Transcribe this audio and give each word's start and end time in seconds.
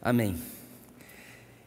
Amém. 0.00 0.36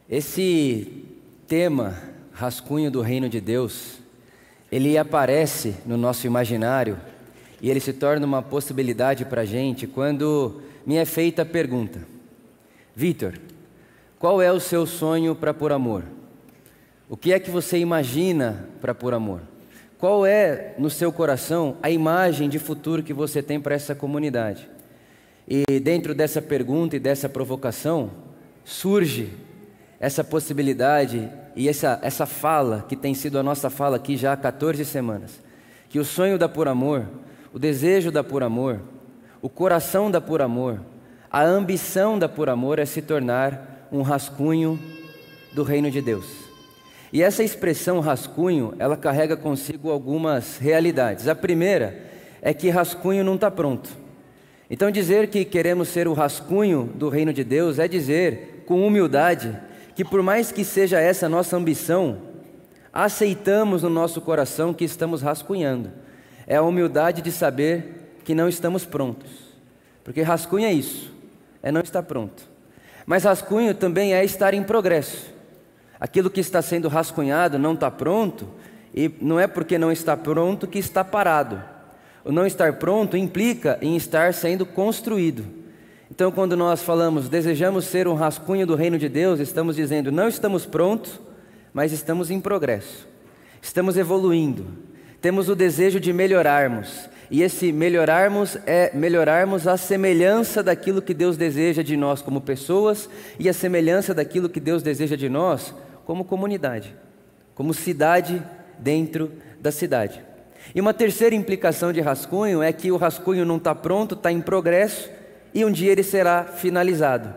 Esse 0.08 1.04
tema, 1.46 1.94
rascunho 2.32 2.90
do 2.90 3.00
reino 3.00 3.28
de 3.28 3.40
Deus, 3.40 3.98
ele 4.70 4.96
aparece 4.96 5.74
no 5.84 5.96
nosso 5.96 6.26
imaginário 6.26 6.98
e 7.60 7.70
ele 7.70 7.78
se 7.78 7.92
torna 7.92 8.26
uma 8.26 8.42
possibilidade 8.42 9.24
para 9.24 9.42
a 9.42 9.44
gente 9.44 9.86
quando 9.86 10.62
me 10.86 10.96
é 10.96 11.04
feita 11.04 11.42
a 11.42 11.46
pergunta: 11.46 12.00
Vitor, 12.96 13.38
qual 14.18 14.40
é 14.40 14.50
o 14.50 14.58
seu 14.60 14.86
sonho 14.86 15.34
para 15.34 15.52
por 15.52 15.70
amor? 15.70 16.04
O 17.08 17.16
que 17.16 17.32
é 17.32 17.38
que 17.38 17.50
você 17.50 17.78
imagina 17.78 18.66
para 18.80 18.94
por 18.94 19.12
amor? 19.12 19.42
Qual 19.98 20.24
é 20.24 20.74
no 20.78 20.88
seu 20.88 21.12
coração 21.12 21.76
a 21.82 21.90
imagem 21.90 22.48
de 22.48 22.58
futuro 22.58 23.02
que 23.02 23.12
você 23.12 23.42
tem 23.42 23.60
para 23.60 23.74
essa 23.74 23.94
comunidade? 23.94 24.68
E 25.46 25.80
dentro 25.80 26.14
dessa 26.14 26.40
pergunta 26.40 26.96
e 26.96 27.00
dessa 27.00 27.28
provocação, 27.28 28.10
surge 28.64 29.32
essa 29.98 30.24
possibilidade 30.24 31.30
e 31.54 31.68
essa, 31.68 31.98
essa 32.02 32.26
fala, 32.26 32.84
que 32.88 32.96
tem 32.96 33.14
sido 33.14 33.38
a 33.38 33.42
nossa 33.42 33.68
fala 33.68 33.96
aqui 33.96 34.16
já 34.16 34.32
há 34.32 34.36
14 34.36 34.84
semanas, 34.84 35.40
que 35.88 35.98
o 35.98 36.04
sonho 36.04 36.38
da 36.38 36.48
Por 36.48 36.68
Amor, 36.68 37.06
o 37.52 37.58
desejo 37.58 38.10
da 38.10 38.24
Por 38.24 38.42
Amor, 38.42 38.80
o 39.40 39.48
coração 39.48 40.10
da 40.10 40.20
Por 40.20 40.40
Amor, 40.40 40.80
a 41.30 41.42
ambição 41.42 42.18
da 42.18 42.28
Por 42.28 42.48
Amor 42.48 42.78
é 42.78 42.84
se 42.84 43.02
tornar 43.02 43.88
um 43.92 44.02
rascunho 44.02 44.78
do 45.52 45.62
reino 45.62 45.90
de 45.90 46.00
Deus. 46.00 46.26
E 47.12 47.22
essa 47.22 47.42
expressão 47.42 48.00
rascunho, 48.00 48.74
ela 48.78 48.96
carrega 48.96 49.36
consigo 49.36 49.90
algumas 49.90 50.56
realidades. 50.56 51.28
A 51.28 51.34
primeira 51.34 52.00
é 52.40 52.54
que 52.54 52.70
rascunho 52.70 53.22
não 53.22 53.34
está 53.34 53.50
pronto. 53.50 54.01
Então, 54.70 54.90
dizer 54.90 55.28
que 55.28 55.44
queremos 55.44 55.88
ser 55.88 56.08
o 56.08 56.12
rascunho 56.12 56.90
do 56.94 57.08
reino 57.08 57.32
de 57.32 57.44
Deus 57.44 57.78
é 57.78 57.86
dizer, 57.86 58.64
com 58.66 58.86
humildade, 58.86 59.56
que 59.94 60.04
por 60.04 60.22
mais 60.22 60.50
que 60.50 60.64
seja 60.64 61.00
essa 61.00 61.26
a 61.26 61.28
nossa 61.28 61.56
ambição, 61.56 62.18
aceitamos 62.92 63.82
no 63.82 63.90
nosso 63.90 64.20
coração 64.20 64.72
que 64.72 64.84
estamos 64.84 65.22
rascunhando. 65.22 65.90
É 66.46 66.56
a 66.56 66.62
humildade 66.62 67.22
de 67.22 67.30
saber 67.30 68.16
que 68.24 68.34
não 68.34 68.48
estamos 68.48 68.84
prontos. 68.84 69.30
Porque 70.04 70.22
rascunho 70.22 70.66
é 70.66 70.72
isso, 70.72 71.12
é 71.62 71.70
não 71.70 71.80
estar 71.80 72.02
pronto. 72.02 72.50
Mas 73.06 73.24
rascunho 73.24 73.74
também 73.74 74.14
é 74.14 74.24
estar 74.24 74.54
em 74.54 74.62
progresso. 74.62 75.32
Aquilo 75.98 76.30
que 76.30 76.40
está 76.40 76.60
sendo 76.60 76.88
rascunhado 76.88 77.58
não 77.58 77.74
está 77.74 77.90
pronto, 77.90 78.48
e 78.94 79.10
não 79.20 79.38
é 79.38 79.46
porque 79.46 79.78
não 79.78 79.92
está 79.92 80.16
pronto 80.16 80.66
que 80.66 80.78
está 80.78 81.04
parado. 81.04 81.62
O 82.24 82.30
não 82.30 82.46
estar 82.46 82.74
pronto 82.74 83.16
implica 83.16 83.78
em 83.82 83.96
estar 83.96 84.32
sendo 84.32 84.64
construído. 84.64 85.44
Então, 86.10 86.30
quando 86.30 86.56
nós 86.56 86.82
falamos 86.82 87.28
desejamos 87.28 87.86
ser 87.86 88.06
um 88.06 88.14
rascunho 88.14 88.66
do 88.66 88.74
reino 88.74 88.98
de 88.98 89.08
Deus, 89.08 89.40
estamos 89.40 89.76
dizendo 89.76 90.12
não 90.12 90.28
estamos 90.28 90.66
prontos, 90.66 91.20
mas 91.72 91.90
estamos 91.90 92.30
em 92.30 92.40
progresso. 92.40 93.08
Estamos 93.60 93.96
evoluindo. 93.96 94.66
Temos 95.20 95.48
o 95.48 95.56
desejo 95.56 95.98
de 95.98 96.12
melhorarmos. 96.12 97.08
E 97.30 97.42
esse 97.42 97.72
melhorarmos 97.72 98.58
é 98.66 98.94
melhorarmos 98.94 99.66
a 99.66 99.78
semelhança 99.78 100.62
daquilo 100.62 101.00
que 101.00 101.14
Deus 101.14 101.36
deseja 101.36 101.82
de 101.82 101.96
nós 101.96 102.20
como 102.20 102.42
pessoas 102.42 103.08
e 103.38 103.48
a 103.48 103.54
semelhança 103.54 104.12
daquilo 104.12 104.50
que 104.50 104.60
Deus 104.60 104.82
deseja 104.82 105.16
de 105.16 105.30
nós 105.30 105.74
como 106.04 106.26
comunidade, 106.26 106.94
como 107.54 107.72
cidade 107.72 108.42
dentro 108.78 109.32
da 109.60 109.72
cidade. 109.72 110.22
E 110.74 110.80
uma 110.80 110.94
terceira 110.94 111.34
implicação 111.34 111.92
de 111.92 112.00
rascunho 112.00 112.62
é 112.62 112.72
que 112.72 112.90
o 112.92 112.96
rascunho 112.96 113.44
não 113.44 113.56
está 113.56 113.74
pronto, 113.74 114.14
está 114.14 114.30
em 114.30 114.40
progresso 114.40 115.10
e 115.54 115.64
um 115.64 115.70
dia 115.70 115.92
ele 115.92 116.02
será 116.02 116.44
finalizado. 116.44 117.34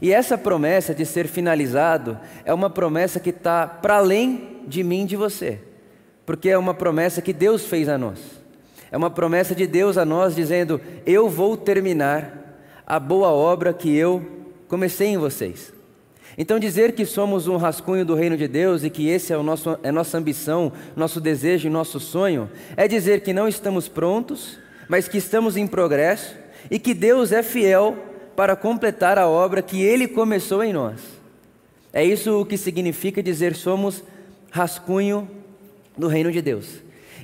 E 0.00 0.12
essa 0.12 0.38
promessa 0.38 0.94
de 0.94 1.04
ser 1.04 1.26
finalizado 1.26 2.18
é 2.44 2.54
uma 2.54 2.70
promessa 2.70 3.18
que 3.18 3.30
está 3.30 3.66
para 3.66 3.96
além 3.96 4.62
de 4.66 4.84
mim 4.84 5.02
e 5.02 5.06
de 5.06 5.16
você, 5.16 5.58
porque 6.24 6.48
é 6.48 6.58
uma 6.58 6.74
promessa 6.74 7.20
que 7.20 7.32
Deus 7.32 7.66
fez 7.66 7.88
a 7.88 7.98
nós. 7.98 8.18
É 8.90 8.96
uma 8.96 9.10
promessa 9.10 9.54
de 9.54 9.66
Deus 9.66 9.98
a 9.98 10.04
nós 10.04 10.34
dizendo: 10.34 10.80
Eu 11.04 11.28
vou 11.28 11.56
terminar 11.56 12.60
a 12.86 12.98
boa 12.98 13.28
obra 13.28 13.72
que 13.74 13.94
eu 13.94 14.24
comecei 14.66 15.08
em 15.08 15.18
vocês. 15.18 15.77
Então, 16.40 16.60
dizer 16.60 16.92
que 16.92 17.04
somos 17.04 17.48
um 17.48 17.56
rascunho 17.56 18.04
do 18.04 18.14
reino 18.14 18.36
de 18.36 18.46
Deus 18.46 18.84
e 18.84 18.90
que 18.90 19.08
esse 19.08 19.32
é, 19.32 19.36
o 19.36 19.42
nosso, 19.42 19.76
é 19.82 19.90
nossa 19.90 20.16
ambição, 20.16 20.72
nosso 20.94 21.20
desejo 21.20 21.66
e 21.66 21.70
nosso 21.70 21.98
sonho, 21.98 22.48
é 22.76 22.86
dizer 22.86 23.22
que 23.22 23.32
não 23.32 23.48
estamos 23.48 23.88
prontos, 23.88 24.56
mas 24.88 25.08
que 25.08 25.18
estamos 25.18 25.56
em 25.56 25.66
progresso 25.66 26.36
e 26.70 26.78
que 26.78 26.94
Deus 26.94 27.32
é 27.32 27.42
fiel 27.42 27.96
para 28.36 28.54
completar 28.54 29.18
a 29.18 29.26
obra 29.26 29.60
que 29.60 29.82
Ele 29.82 30.06
começou 30.06 30.62
em 30.62 30.72
nós. 30.72 31.00
É 31.92 32.04
isso 32.04 32.40
o 32.40 32.46
que 32.46 32.56
significa 32.56 33.20
dizer 33.20 33.56
somos 33.56 34.04
rascunho 34.52 35.28
do 35.96 36.06
reino 36.06 36.30
de 36.30 36.40
Deus. 36.40 36.68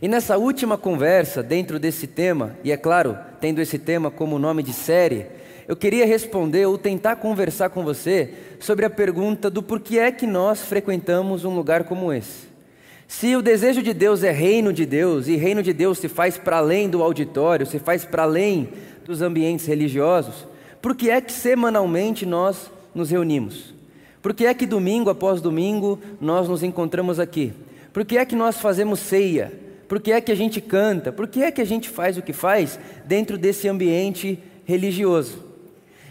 E 0.03 0.09
nessa 0.09 0.37
última 0.37 0.77
conversa, 0.77 1.41
dentro 1.41 1.79
desse 1.79 2.09
tema, 2.09 2.57
e 2.65 2.73
é 2.73 2.77
claro, 2.77 3.17
tendo 3.41 3.61
esse 3.61 3.79
tema 3.79 4.11
como 4.11 4.41
nome 4.41 4.61
de 4.61 4.73
série, 4.73 5.27
eu 5.67 5.75
queria 5.75 6.07
responder 6.07 6.67
ou 6.67 6.77
tentar 6.77 7.17
conversar 7.17 7.71
com 7.71 7.83
você 7.83 8.35
sobre 8.61 8.85
a 8.85 8.91
pergunta 8.91 9.49
do 9.49 9.63
porquê 9.63 9.99
é 9.99 10.13
que 10.13 10.27
nós 10.27 10.63
frequentamos 10.63 11.45
um 11.45 11.55
lugar 11.55 11.85
como 11.85 12.13
esse. 12.13 12.55
Se 13.09 13.37
o 13.37 13.43
desejo 13.43 13.83
de 13.83 13.95
Deus 13.95 14.23
é 14.23 14.31
reino 14.31 14.73
de 14.73 14.85
Deus, 14.85 15.29
e 15.29 15.37
reino 15.37 15.63
de 15.63 15.73
Deus 15.73 15.99
se 15.99 16.09
faz 16.09 16.37
para 16.37 16.59
além 16.59 16.89
do 16.89 17.03
auditório, 17.03 17.67
se 17.67 17.79
faz 17.79 18.05
para 18.05 18.25
além 18.25 18.69
dos 19.05 19.23
ambientes 19.23 19.67
religiosos, 19.67 20.47
por 20.83 20.95
que 20.95 21.11
é 21.11 21.21
que 21.21 21.33
semanalmente 21.33 22.27
nós 22.27 22.71
nos 22.95 23.11
reunimos? 23.11 23.75
Por 24.21 24.35
que 24.35 24.47
é 24.47 24.55
que 24.55 24.67
domingo 24.67 25.11
após 25.11 25.41
domingo 25.41 25.99
nós 26.21 26.49
nos 26.49 26.63
encontramos 26.63 27.21
aqui? 27.21 27.53
Por 27.93 28.05
que 28.05 28.19
é 28.19 28.25
que 28.25 28.35
nós 28.35 28.59
fazemos 28.59 29.01
ceia? 29.01 29.53
Por 29.87 30.01
que 30.01 30.13
é 30.13 30.21
que 30.21 30.33
a 30.33 30.35
gente 30.35 30.61
canta? 30.61 31.13
Por 31.13 31.29
que 31.29 31.43
é 31.43 31.51
que 31.51 31.61
a 31.61 31.65
gente 31.65 31.89
faz 31.89 32.17
o 32.17 32.23
que 32.23 32.33
faz 32.33 32.79
dentro 33.05 33.39
desse 33.39 33.69
ambiente 33.69 34.39
religioso? 34.65 35.54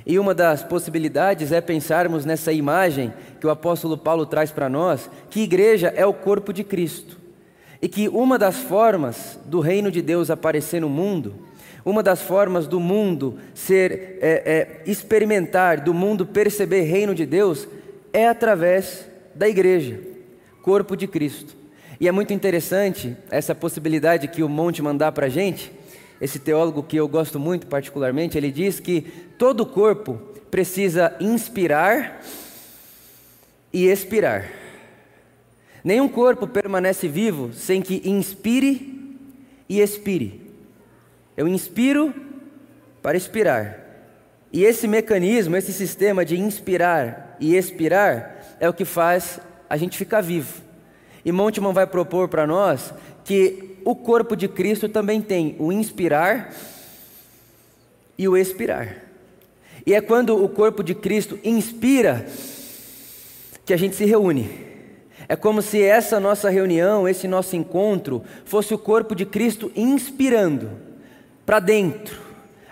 E 0.06 0.19
uma 0.19 0.34
das 0.34 0.64
possibilidades 0.64 1.52
é 1.52 1.62
pensarmos 1.62 2.25
nessa 2.25 2.52
imagem 2.52 3.14
que 3.40 3.47
o 3.47 3.50
apóstolo 3.50 3.97
Paulo 3.97 4.25
traz 4.25 4.52
para 4.52 4.69
nós, 4.69 5.09
que 5.30 5.41
igreja 5.41 5.94
é 5.96 6.06
o 6.06 6.14
corpo 6.14 6.52
de 6.52 6.64
Cristo. 6.64 7.18
E 7.81 7.88
que 7.88 8.09
uma 8.09 8.38
das 8.38 8.58
formas 8.58 9.40
do 9.46 9.59
reino 9.59 9.90
de 9.90 10.02
Deus 10.02 10.30
aparecer 10.30 10.81
no 10.81 10.90
mundo, 10.90 11.36
uma 11.86 12.02
das 12.02 12.22
formas 12.22 12.68
do 12.68 12.80
mundo 12.80 13.38
ser 13.53 14.19
é, 14.22 14.44
é, 14.46 14.81
experimentar, 14.86 15.81
do 15.81 15.94
mundo 15.94 16.25
perceber 16.25 16.84
reino 16.84 17.14
de 17.14 17.25
Deus, 17.25 17.68
é 18.12 18.28
através 18.28 19.06
da 19.35 19.50
igreja, 19.50 20.00
corpo 20.62 20.96
de 20.96 21.08
Cristo. 21.08 21.56
E 22.00 22.08
é 22.08 22.12
muito 22.12 22.34
interessante 22.34 23.16
essa 23.30 23.56
possibilidade 23.56 24.28
que 24.28 24.44
o 24.44 24.50
monte 24.50 24.81
mandar 24.81 25.12
para 25.12 25.28
a 25.28 25.30
gente, 25.30 25.72
esse 26.23 26.39
teólogo 26.39 26.81
que 26.81 26.95
eu 26.95 27.06
gosto 27.06 27.38
muito 27.38 27.67
particularmente, 27.67 28.38
ele 28.38 28.50
diz 28.50 28.79
que 28.79 29.01
todo 29.38 29.66
corpo 29.66 30.13
precisa 30.50 31.13
inspirar 31.19 32.23
e 33.73 33.88
expirar. 33.88 34.50
Nenhum 35.84 36.07
corpo 36.07 36.47
permanece 36.47 37.09
vivo 37.09 37.51
sem 37.51 37.81
que 37.81 38.01
inspire 38.06 39.17
e 39.67 39.81
expire. 39.81 40.50
Eu 41.35 41.45
inspiro 41.45 42.13
para 43.01 43.17
expirar. 43.17 43.81
E 44.50 44.63
esse 44.63 44.88
mecanismo, 44.88 45.57
esse 45.57 45.73
sistema 45.73 46.23
de 46.23 46.40
inspirar 46.40 47.35
e 47.38 47.53
expirar, 47.53 48.55
é 48.61 48.69
o 48.69 48.73
que 48.73 48.85
faz 48.85 49.41
a 49.69 49.75
gente 49.75 49.97
ficar 49.97 50.22
vivo. 50.22 50.61
E 51.25 51.34
Monteman 51.34 51.73
vai 51.73 51.85
propor 51.85 52.29
para 52.29 52.47
nós 52.47 52.94
que 53.23 53.78
o 53.85 53.95
corpo 53.95 54.35
de 54.35 54.47
Cristo 54.47 54.88
também 54.88 55.22
tem 55.22 55.56
o 55.59 55.72
inspirar 55.72 56.53
e 58.17 58.28
o 58.28 58.38
expirar. 58.38 58.97
E 59.85 59.94
é 59.94 60.01
quando 60.01 60.41
o 60.41 60.47
corpo 60.47 60.84
de 60.84 60.95
Cristo 60.95 61.39
inspira 61.44 62.25
que 63.66 63.73
a 63.73 63.78
gente 63.78 63.96
se 63.96 64.05
reúne. 64.05 64.49
É 65.28 65.35
como 65.35 65.61
se 65.61 65.81
essa 65.81 66.20
nossa 66.20 66.49
reunião, 66.49 67.08
esse 67.08 67.28
nosso 67.28 67.55
encontro, 67.55 68.23
fosse 68.46 68.73
o 68.73 68.78
corpo 68.78 69.16
de 69.16 69.25
Cristo 69.25 69.72
inspirando 69.75 70.70
para 71.46 71.59
dentro. 71.59 72.22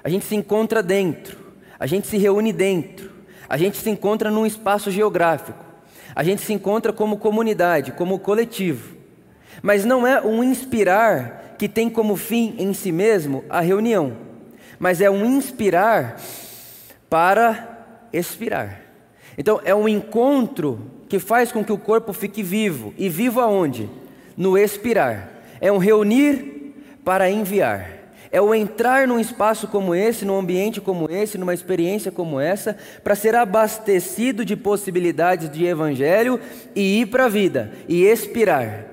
A 0.03 0.09
gente 0.09 0.25
se 0.25 0.35
encontra 0.35 0.81
dentro, 0.81 1.37
a 1.79 1.85
gente 1.85 2.07
se 2.07 2.17
reúne 2.17 2.51
dentro, 2.51 3.11
a 3.47 3.57
gente 3.57 3.77
se 3.77 3.89
encontra 3.89 4.31
num 4.31 4.45
espaço 4.45 4.89
geográfico, 4.89 5.63
a 6.15 6.23
gente 6.23 6.41
se 6.41 6.53
encontra 6.53 6.91
como 6.91 7.17
comunidade, 7.17 7.91
como 7.91 8.19
coletivo. 8.19 9.00
Mas 9.61 9.85
não 9.85 10.05
é 10.05 10.21
um 10.21 10.43
inspirar 10.43 11.55
que 11.57 11.69
tem 11.69 11.89
como 11.89 12.15
fim 12.15 12.55
em 12.57 12.73
si 12.73 12.91
mesmo 12.91 13.43
a 13.49 13.61
reunião, 13.61 14.17
mas 14.79 14.99
é 14.99 15.09
um 15.09 15.23
inspirar 15.23 16.19
para 17.09 18.07
expirar. 18.11 18.81
Então 19.37 19.61
é 19.63 19.73
um 19.75 19.87
encontro 19.87 20.79
que 21.07 21.19
faz 21.19 21.51
com 21.51 21.63
que 21.63 21.71
o 21.71 21.77
corpo 21.77 22.13
fique 22.13 22.41
vivo. 22.41 22.93
E 22.97 23.09
vivo 23.09 23.41
aonde? 23.41 23.89
No 24.35 24.57
expirar. 24.57 25.29
É 25.59 25.71
um 25.71 25.77
reunir 25.77 26.73
para 27.03 27.29
enviar. 27.29 28.01
É 28.31 28.39
o 28.41 28.55
entrar 28.55 29.07
num 29.07 29.19
espaço 29.19 29.67
como 29.67 29.93
esse, 29.93 30.23
num 30.23 30.39
ambiente 30.39 30.79
como 30.79 31.11
esse, 31.11 31.37
numa 31.37 31.53
experiência 31.53 32.11
como 32.11 32.39
essa, 32.39 32.77
para 33.03 33.13
ser 33.13 33.35
abastecido 33.35 34.45
de 34.45 34.55
possibilidades 34.55 35.49
de 35.49 35.65
evangelho 35.65 36.39
e 36.73 37.01
ir 37.01 37.07
para 37.07 37.25
a 37.25 37.29
vida 37.29 37.73
e 37.89 38.05
expirar. 38.05 38.90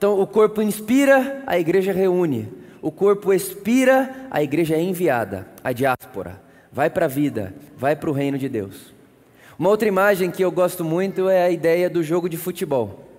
Então, 0.00 0.18
o 0.18 0.26
corpo 0.26 0.62
inspira, 0.62 1.42
a 1.46 1.58
igreja 1.58 1.92
reúne. 1.92 2.48
O 2.80 2.90
corpo 2.90 3.34
expira, 3.34 4.28
a 4.30 4.42
igreja 4.42 4.74
é 4.74 4.80
enviada, 4.80 5.46
a 5.62 5.72
diáspora. 5.72 6.40
Vai 6.72 6.88
para 6.88 7.04
a 7.04 7.08
vida, 7.08 7.54
vai 7.76 7.94
para 7.94 8.08
o 8.08 8.12
reino 8.14 8.38
de 8.38 8.48
Deus. 8.48 8.94
Uma 9.58 9.68
outra 9.68 9.86
imagem 9.86 10.30
que 10.30 10.42
eu 10.42 10.50
gosto 10.50 10.82
muito 10.82 11.28
é 11.28 11.42
a 11.42 11.50
ideia 11.50 11.90
do 11.90 12.02
jogo 12.02 12.30
de 12.30 12.38
futebol. 12.38 13.10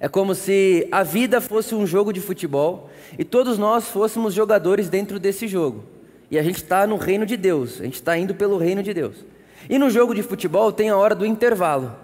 É 0.00 0.08
como 0.08 0.34
se 0.34 0.88
a 0.90 1.02
vida 1.02 1.38
fosse 1.38 1.74
um 1.74 1.86
jogo 1.86 2.14
de 2.14 2.20
futebol 2.22 2.88
e 3.18 3.22
todos 3.22 3.58
nós 3.58 3.84
fôssemos 3.88 4.32
jogadores 4.32 4.88
dentro 4.88 5.18
desse 5.20 5.46
jogo. 5.46 5.84
E 6.30 6.38
a 6.38 6.42
gente 6.42 6.62
está 6.62 6.86
no 6.86 6.96
reino 6.96 7.26
de 7.26 7.36
Deus, 7.36 7.78
a 7.78 7.84
gente 7.84 7.96
está 7.96 8.16
indo 8.16 8.34
pelo 8.34 8.56
reino 8.56 8.82
de 8.82 8.94
Deus. 8.94 9.16
E 9.68 9.78
no 9.78 9.90
jogo 9.90 10.14
de 10.14 10.22
futebol 10.22 10.72
tem 10.72 10.88
a 10.88 10.96
hora 10.96 11.14
do 11.14 11.26
intervalo, 11.26 11.94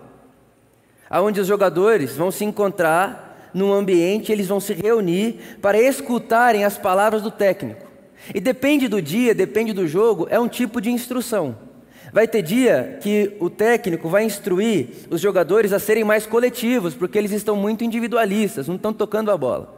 aonde 1.08 1.40
os 1.40 1.46
jogadores 1.46 2.14
vão 2.14 2.30
se 2.30 2.44
encontrar 2.44 3.25
num 3.56 3.72
ambiente, 3.72 4.30
eles 4.30 4.46
vão 4.46 4.60
se 4.60 4.74
reunir 4.74 5.56
para 5.62 5.80
escutarem 5.80 6.62
as 6.62 6.76
palavras 6.76 7.22
do 7.22 7.30
técnico. 7.30 7.86
E 8.34 8.38
depende 8.38 8.86
do 8.86 9.00
dia, 9.00 9.34
depende 9.34 9.72
do 9.72 9.88
jogo, 9.88 10.26
é 10.28 10.38
um 10.38 10.46
tipo 10.46 10.78
de 10.78 10.90
instrução. 10.90 11.56
Vai 12.12 12.28
ter 12.28 12.42
dia 12.42 12.98
que 13.00 13.34
o 13.40 13.48
técnico 13.48 14.10
vai 14.10 14.24
instruir 14.24 14.88
os 15.08 15.22
jogadores 15.22 15.72
a 15.72 15.78
serem 15.78 16.04
mais 16.04 16.26
coletivos, 16.26 16.94
porque 16.94 17.16
eles 17.16 17.32
estão 17.32 17.56
muito 17.56 17.82
individualistas, 17.82 18.68
não 18.68 18.76
estão 18.76 18.92
tocando 18.92 19.30
a 19.30 19.36
bola. 19.38 19.74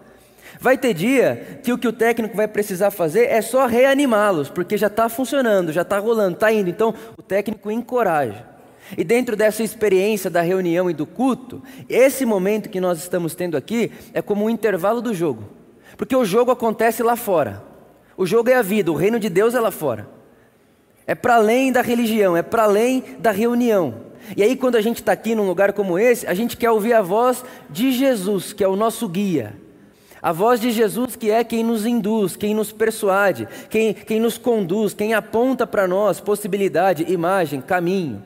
Vai 0.59 0.77
ter 0.77 0.93
dia 0.93 1.61
que 1.63 1.73
o 1.73 1.79
que 1.79 1.87
o 1.87 1.93
técnico 1.93 2.37
vai 2.37 2.49
precisar 2.49 2.91
fazer 2.91 3.27
é 3.27 3.41
só 3.41 3.67
reanimá-los, 3.67 4.49
porque 4.49 4.77
já 4.77 4.89
está 4.89 5.09
funcionando, 5.09 5.73
já 5.73 5.83
está 5.83 6.01
rolando, 6.01 6.35
está 6.35 6.53
indo. 6.53 6.69
Então 6.69 6.93
o 7.17 7.23
técnico 7.23 7.71
encoraja. 7.71 8.58
E 8.97 9.05
dentro 9.05 9.37
dessa 9.37 9.63
experiência 9.63 10.31
da 10.31 10.41
reunião 10.41 10.89
e 10.91 10.95
do 10.95 11.05
culto, 11.05 11.63
esse 11.89 12.25
momento 12.25 12.69
que 12.69 12.81
nós 12.81 12.99
estamos 12.99 13.35
tendo 13.35 13.57
aqui 13.57 13.93
é 14.15 14.23
como 14.23 14.45
um 14.45 14.51
intervalo 14.51 15.03
do 15.03 15.13
jogo, 15.13 15.45
porque 15.97 16.17
o 16.17 16.25
jogo 16.25 16.51
acontece 16.51 17.03
lá 17.03 17.17
fora. 17.17 17.63
O 18.17 18.27
jogo 18.27 18.51
é 18.51 18.55
a 18.55 18.63
vida, 18.63 18.91
o 18.91 18.97
reino 18.97 19.21
de 19.21 19.29
Deus 19.29 19.55
é 19.55 19.61
lá 19.61 19.71
fora. 19.71 20.09
É 21.07 21.15
para 21.15 21.37
além 21.37 21.71
da 21.71 21.83
religião, 21.83 22.37
é 22.37 22.43
para 22.43 22.65
além 22.65 23.03
da 23.19 23.31
reunião. 23.31 24.09
E 24.37 24.43
aí, 24.43 24.57
quando 24.57 24.77
a 24.77 24.81
gente 24.81 24.97
está 24.99 25.13
aqui 25.13 25.35
num 25.35 25.47
lugar 25.47 25.73
como 25.73 25.99
esse, 25.99 26.27
a 26.27 26.35
gente 26.35 26.57
quer 26.57 26.71
ouvir 26.71 26.93
a 26.93 27.01
voz 27.01 27.45
de 27.71 27.93
Jesus, 27.93 28.53
que 28.53 28.63
é 28.63 28.69
o 28.69 28.77
nosso 28.77 29.09
guia. 29.09 29.55
A 30.21 30.33
voz 30.33 30.61
de 30.61 30.71
Jesus, 30.71 31.15
que 31.15 31.31
é 31.31 31.45
quem 31.45 31.63
nos 31.63 31.87
induz, 31.87 32.37
quem 32.37 32.55
nos 32.55 32.73
persuade, 32.73 33.49
quem, 33.71 33.95
quem 33.95 34.19
nos 34.19 34.37
conduz, 34.37 34.93
quem 34.93 35.15
aponta 35.15 35.67
para 35.67 35.87
nós 35.87 36.21
possibilidade, 36.21 37.11
imagem, 37.11 37.61
caminho. 37.61 38.23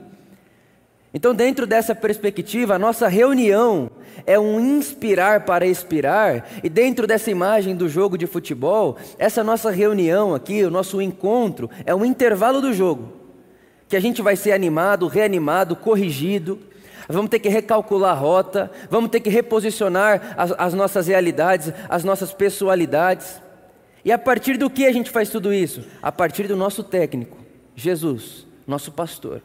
Então, 1.15 1.35
dentro 1.35 1.67
dessa 1.67 1.95
perspectiva, 1.95 2.75
a 2.75 2.79
nossa 2.79 3.07
reunião 3.07 3.91
é 4.27 4.39
um 4.39 4.59
inspirar 4.59 5.45
para 5.45 5.67
expirar, 5.67 6.49
e 6.63 6.71
dentro 6.71 7.07
dessa 7.07 7.31
imagem 7.31 7.77
do 7.77 7.89
jogo 7.89 8.17
de 8.17 8.27
futebol, 8.27 8.97
essa 9.19 9.45
nossa 9.45 9.71
reunião 9.71 10.35
aqui, 10.35 10.65
o 10.65 10.71
nosso 10.71 11.03
encontro, 11.03 11.69
é 11.85 11.95
um 11.95 12.05
intervalo 12.05 12.63
do 12.63 12.73
jogo, 12.73 13.13
que 13.89 13.97
a 13.97 14.01
gente 14.01 14.23
vai 14.23 14.37
ser 14.37 14.53
animado, 14.53 15.07
reanimado, 15.07 15.77
corrigido, 15.77 16.59
vamos 17.09 17.31
ter 17.31 17.41
que 17.41 17.49
recalcular 17.51 18.13
a 18.13 18.19
rota, 18.19 18.71
vamos 18.89 19.11
ter 19.11 19.21
que 19.21 19.29
reposicionar 19.29 20.35
as, 20.35 20.53
as 20.57 20.73
nossas 20.73 21.09
realidades, 21.09 21.73
as 21.91 22.05
nossas 22.05 22.33
pessoalidades. 22.33 23.43
E 24.03 24.11
a 24.11 24.19
partir 24.19 24.57
do 24.57 24.71
que 24.71 24.87
a 24.87 24.93
gente 24.93 25.11
faz 25.11 25.29
tudo 25.29 25.53
isso? 25.53 25.85
A 26.03 26.11
partir 26.11 26.49
do 26.49 26.57
nosso 26.57 26.83
técnico, 26.83 27.37
Jesus, 27.77 28.47
nosso 28.67 28.91
pastor. 28.91 29.43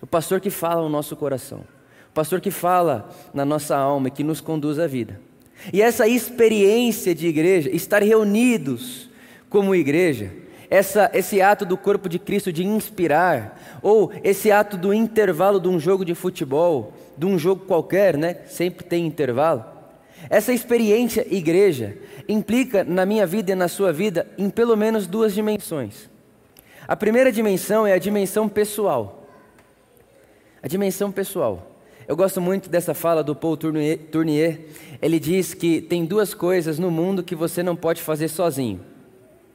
O 0.00 0.06
pastor 0.06 0.40
que 0.40 0.50
fala 0.50 0.82
no 0.82 0.88
nosso 0.88 1.16
coração. 1.16 1.60
O 2.10 2.12
pastor 2.14 2.40
que 2.40 2.50
fala 2.50 3.10
na 3.34 3.44
nossa 3.44 3.76
alma 3.76 4.08
e 4.08 4.10
que 4.10 4.24
nos 4.24 4.40
conduz 4.40 4.78
à 4.78 4.86
vida. 4.86 5.20
E 5.72 5.82
essa 5.82 6.06
experiência 6.06 7.14
de 7.14 7.26
igreja, 7.26 7.70
estar 7.70 8.02
reunidos 8.02 9.08
como 9.50 9.74
igreja, 9.74 10.30
essa, 10.70 11.10
esse 11.14 11.40
ato 11.40 11.64
do 11.64 11.76
corpo 11.76 12.08
de 12.08 12.18
Cristo 12.18 12.52
de 12.52 12.64
inspirar, 12.64 13.78
ou 13.82 14.12
esse 14.22 14.50
ato 14.52 14.76
do 14.76 14.92
intervalo 14.92 15.58
de 15.58 15.68
um 15.68 15.80
jogo 15.80 16.04
de 16.04 16.14
futebol, 16.14 16.92
de 17.16 17.26
um 17.26 17.38
jogo 17.38 17.64
qualquer, 17.64 18.16
né? 18.16 18.36
Sempre 18.46 18.84
tem 18.84 19.06
intervalo. 19.06 19.64
Essa 20.28 20.52
experiência 20.52 21.26
igreja 21.30 21.96
implica 22.28 22.84
na 22.84 23.06
minha 23.06 23.26
vida 23.26 23.52
e 23.52 23.54
na 23.54 23.68
sua 23.68 23.92
vida 23.92 24.26
em 24.36 24.50
pelo 24.50 24.76
menos 24.76 25.06
duas 25.06 25.32
dimensões. 25.34 26.10
A 26.86 26.96
primeira 26.96 27.32
dimensão 27.32 27.86
é 27.86 27.92
a 27.92 27.98
dimensão 27.98 28.48
pessoal. 28.48 29.17
A 30.62 30.68
dimensão 30.68 31.12
pessoal. 31.12 31.76
Eu 32.06 32.16
gosto 32.16 32.40
muito 32.40 32.70
dessa 32.70 32.94
fala 32.94 33.22
do 33.22 33.36
Paul 33.36 33.56
Tournier. 33.56 34.60
Ele 35.00 35.20
diz 35.20 35.54
que 35.54 35.80
tem 35.80 36.04
duas 36.04 36.32
coisas 36.32 36.78
no 36.78 36.90
mundo 36.90 37.22
que 37.22 37.34
você 37.34 37.62
não 37.62 37.76
pode 37.76 38.02
fazer 38.02 38.28
sozinho. 38.28 38.80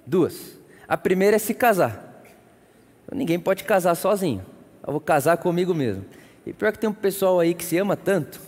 Duas. 0.05 0.57
A 0.87 0.95
primeira 0.95 1.35
é 1.35 1.39
se 1.39 1.53
casar. 1.53 2.23
Ninguém 3.11 3.39
pode 3.39 3.63
casar 3.63 3.95
sozinho. 3.95 4.45
Eu 4.85 4.91
vou 4.91 5.01
casar 5.01 5.37
comigo 5.37 5.73
mesmo. 5.73 6.05
E 6.45 6.53
pior 6.53 6.71
que 6.71 6.79
tem 6.79 6.89
um 6.89 6.93
pessoal 6.93 7.39
aí 7.39 7.53
que 7.53 7.63
se 7.63 7.77
ama 7.77 7.95
tanto, 7.95 8.39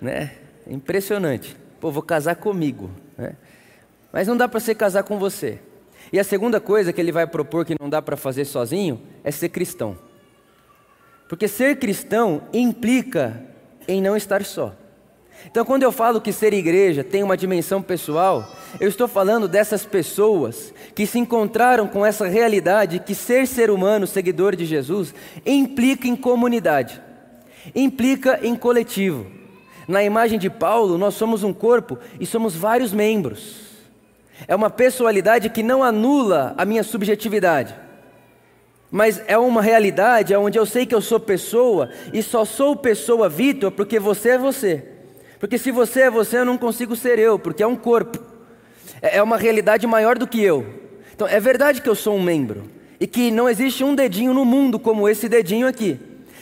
né? 0.00 0.32
Impressionante. 0.66 1.56
Pô, 1.80 1.90
vou 1.90 2.02
casar 2.02 2.36
comigo, 2.36 2.90
né? 3.16 3.34
Mas 4.12 4.28
não 4.28 4.36
dá 4.36 4.46
para 4.46 4.60
você 4.60 4.74
casar 4.74 5.02
com 5.02 5.18
você. 5.18 5.58
E 6.12 6.20
a 6.20 6.24
segunda 6.24 6.60
coisa 6.60 6.92
que 6.92 7.00
ele 7.00 7.12
vai 7.12 7.26
propor 7.26 7.64
que 7.64 7.74
não 7.80 7.88
dá 7.88 8.00
para 8.00 8.16
fazer 8.16 8.44
sozinho 8.44 9.00
é 9.24 9.30
ser 9.30 9.48
cristão. 9.48 9.98
Porque 11.28 11.48
ser 11.48 11.76
cristão 11.76 12.42
implica 12.52 13.42
em 13.88 14.00
não 14.00 14.16
estar 14.16 14.44
só. 14.44 14.72
Então, 15.44 15.64
quando 15.64 15.82
eu 15.82 15.92
falo 15.92 16.20
que 16.20 16.32
ser 16.32 16.52
igreja 16.52 17.04
tem 17.04 17.22
uma 17.22 17.36
dimensão 17.36 17.82
pessoal, 17.82 18.50
eu 18.80 18.88
estou 18.88 19.06
falando 19.06 19.46
dessas 19.46 19.84
pessoas 19.84 20.72
que 20.94 21.06
se 21.06 21.18
encontraram 21.18 21.86
com 21.86 22.04
essa 22.04 22.26
realidade 22.26 22.98
que 22.98 23.14
ser 23.14 23.46
ser 23.46 23.70
humano, 23.70 24.06
seguidor 24.06 24.56
de 24.56 24.64
Jesus, 24.64 25.14
implica 25.44 26.08
em 26.08 26.16
comunidade, 26.16 27.00
implica 27.74 28.40
em 28.42 28.56
coletivo. 28.56 29.26
Na 29.86 30.02
imagem 30.02 30.38
de 30.38 30.50
Paulo, 30.50 30.98
nós 30.98 31.14
somos 31.14 31.44
um 31.44 31.52
corpo 31.52 31.98
e 32.18 32.26
somos 32.26 32.56
vários 32.56 32.92
membros. 32.92 33.66
É 34.48 34.54
uma 34.54 34.68
pessoalidade 34.68 35.48
que 35.50 35.62
não 35.62 35.82
anula 35.82 36.54
a 36.58 36.64
minha 36.64 36.82
subjetividade 36.82 37.85
mas 38.90 39.20
é 39.26 39.36
uma 39.36 39.60
realidade 39.60 40.34
onde 40.36 40.58
eu 40.58 40.64
sei 40.64 40.86
que 40.86 40.94
eu 40.94 41.00
sou 41.00 41.18
pessoa 41.18 41.90
e 42.12 42.22
só 42.22 42.44
sou 42.44 42.76
pessoa, 42.76 43.28
Vitor, 43.28 43.70
porque 43.70 43.98
você 43.98 44.30
é 44.30 44.38
você. 44.38 44.84
Porque 45.38 45.58
se 45.58 45.70
você 45.70 46.02
é 46.02 46.10
você, 46.10 46.38
eu 46.38 46.44
não 46.44 46.56
consigo 46.56 46.94
ser 46.96 47.18
eu, 47.18 47.38
porque 47.38 47.62
é 47.62 47.66
um 47.66 47.76
corpo. 47.76 48.18
É, 49.02 49.18
é 49.18 49.22
uma 49.22 49.36
realidade 49.36 49.86
maior 49.86 50.16
do 50.16 50.26
que 50.26 50.42
eu. 50.42 50.64
Então, 51.14 51.26
é 51.26 51.40
verdade 51.40 51.82
que 51.82 51.88
eu 51.88 51.94
sou 51.94 52.16
um 52.16 52.22
membro 52.22 52.64
e 52.98 53.06
que 53.06 53.30
não 53.30 53.48
existe 53.48 53.84
um 53.84 53.94
dedinho 53.94 54.32
no 54.32 54.44
mundo 54.44 54.78
como 54.78 55.08
esse 55.08 55.28
dedinho 55.28 55.66
aqui. 55.66 55.98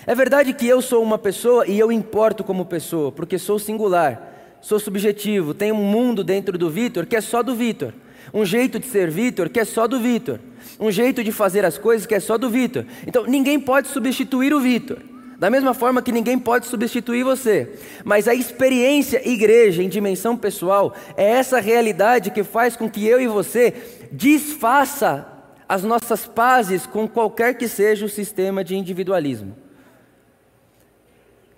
É 0.06 0.14
verdade 0.14 0.52
que 0.52 0.66
eu 0.66 0.82
sou 0.82 1.02
uma 1.02 1.16
pessoa 1.16 1.66
e 1.66 1.78
eu 1.78 1.90
importo 1.90 2.44
como 2.44 2.66
pessoa, 2.66 3.10
porque 3.10 3.38
sou 3.38 3.58
singular, 3.58 4.56
sou 4.60 4.78
subjetivo, 4.78 5.54
tem 5.54 5.72
um 5.72 5.76
mundo 5.76 6.22
dentro 6.22 6.58
do 6.58 6.68
Vitor 6.68 7.06
que 7.06 7.16
é 7.16 7.20
só 7.20 7.42
do 7.42 7.54
Vitor 7.54 7.92
um 8.32 8.44
jeito 8.44 8.78
de 8.78 8.86
ser 8.86 9.10
Vitor 9.10 9.48
que 9.48 9.60
é 9.60 9.64
só 9.64 9.86
do 9.86 10.00
Vitor, 10.00 10.38
um 10.78 10.90
jeito 10.90 11.22
de 11.22 11.32
fazer 11.32 11.64
as 11.64 11.78
coisas 11.78 12.06
que 12.06 12.14
é 12.14 12.20
só 12.20 12.38
do 12.38 12.48
Vitor. 12.48 12.84
Então 13.06 13.24
ninguém 13.26 13.58
pode 13.60 13.88
substituir 13.88 14.54
o 14.54 14.60
Vitor. 14.60 14.98
Da 15.38 15.50
mesma 15.50 15.74
forma 15.74 16.00
que 16.00 16.12
ninguém 16.12 16.38
pode 16.38 16.66
substituir 16.66 17.24
você. 17.24 17.68
Mas 18.04 18.28
a 18.28 18.34
experiência 18.34 19.28
igreja 19.28 19.82
em 19.82 19.88
dimensão 19.88 20.36
pessoal 20.36 20.94
é 21.16 21.28
essa 21.28 21.60
realidade 21.60 22.30
que 22.30 22.44
faz 22.44 22.76
com 22.76 22.88
que 22.88 23.06
eu 23.06 23.20
e 23.20 23.26
você 23.26 23.74
desfaça 24.12 25.26
as 25.68 25.82
nossas 25.82 26.26
pazes 26.26 26.86
com 26.86 27.08
qualquer 27.08 27.54
que 27.54 27.66
seja 27.66 28.06
o 28.06 28.08
sistema 28.08 28.62
de 28.62 28.76
individualismo. 28.76 29.63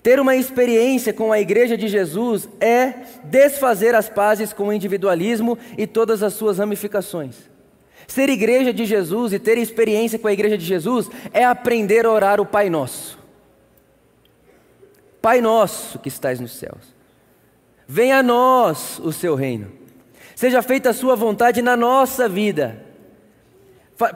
Ter 0.06 0.20
uma 0.20 0.36
experiência 0.36 1.12
com 1.12 1.32
a 1.32 1.40
Igreja 1.40 1.76
de 1.76 1.88
Jesus 1.88 2.48
é 2.60 2.94
desfazer 3.24 3.92
as 3.92 4.08
pazes 4.08 4.52
com 4.52 4.68
o 4.68 4.72
individualismo 4.72 5.58
e 5.76 5.84
todas 5.84 6.22
as 6.22 6.32
suas 6.32 6.58
ramificações. 6.58 7.34
Ser 8.06 8.28
igreja 8.28 8.72
de 8.72 8.84
Jesus 8.84 9.32
e 9.32 9.40
ter 9.40 9.58
experiência 9.58 10.16
com 10.16 10.28
a 10.28 10.32
Igreja 10.32 10.56
de 10.56 10.64
Jesus 10.64 11.10
é 11.32 11.44
aprender 11.44 12.06
a 12.06 12.12
orar 12.12 12.40
o 12.40 12.46
Pai 12.46 12.70
Nosso. 12.70 13.18
Pai 15.20 15.40
Nosso 15.40 15.98
que 15.98 16.06
estás 16.06 16.38
nos 16.38 16.52
céus, 16.52 16.94
venha 17.84 18.18
a 18.18 18.22
nós 18.22 19.00
o 19.00 19.10
seu 19.12 19.34
reino, 19.34 19.72
seja 20.36 20.62
feita 20.62 20.90
a 20.90 20.94
sua 20.94 21.16
vontade 21.16 21.60
na 21.60 21.76
nossa 21.76 22.28
vida. 22.28 22.80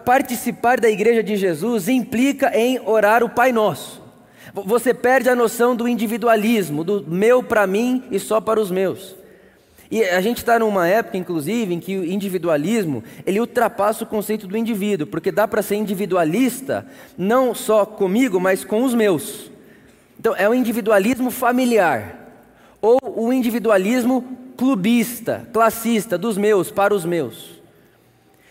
Participar 0.05 0.79
da 0.79 0.89
Igreja 0.89 1.21
de 1.21 1.35
Jesus 1.35 1.89
implica 1.89 2.57
em 2.57 2.79
orar 2.79 3.25
o 3.25 3.29
Pai 3.29 3.51
Nosso. 3.51 4.00
Você 4.55 4.93
perde 4.93 5.29
a 5.29 5.37
noção 5.37 5.77
do 5.77 5.87
individualismo, 5.87 6.83
do 6.83 7.05
meu 7.07 7.43
para 7.43 7.67
mim 7.67 8.03
e 8.11 8.19
só 8.19 8.41
para 8.41 8.61
os 8.61 8.71
meus. 8.71 9.15
E 9.91 10.05
a 10.05 10.21
gente 10.21 10.39
está 10.39 10.59
numa 10.59 10.87
época, 10.87 11.17
inclusive, 11.17 11.75
em 11.75 11.81
que 11.81 11.97
o 11.99 12.05
individualismo 12.05 13.03
ele 13.27 13.41
ultrapassa 13.41 14.05
o 14.05 14.07
conceito 14.07 14.47
do 14.47 14.57
indivíduo, 14.57 15.07
porque 15.07 15.33
dá 15.33 15.49
para 15.49 15.63
ser 15.63 15.77
individualista 15.77 16.87
não 17.19 17.55
só 17.55 17.85
comigo, 17.85 18.39
mas 18.39 18.65
com 18.65 18.85
os 18.85 18.95
meus. 18.95 19.51
Então 20.19 20.35
é 20.37 20.49
o 20.49 20.55
individualismo 20.55 21.31
familiar 21.31 22.17
ou 22.81 22.99
o 23.17 23.33
individualismo 23.33 24.39
clubista, 24.57 25.49
classista, 25.53 26.17
dos 26.17 26.37
meus 26.37 26.71
para 26.71 26.95
os 26.95 27.05
meus. 27.05 27.61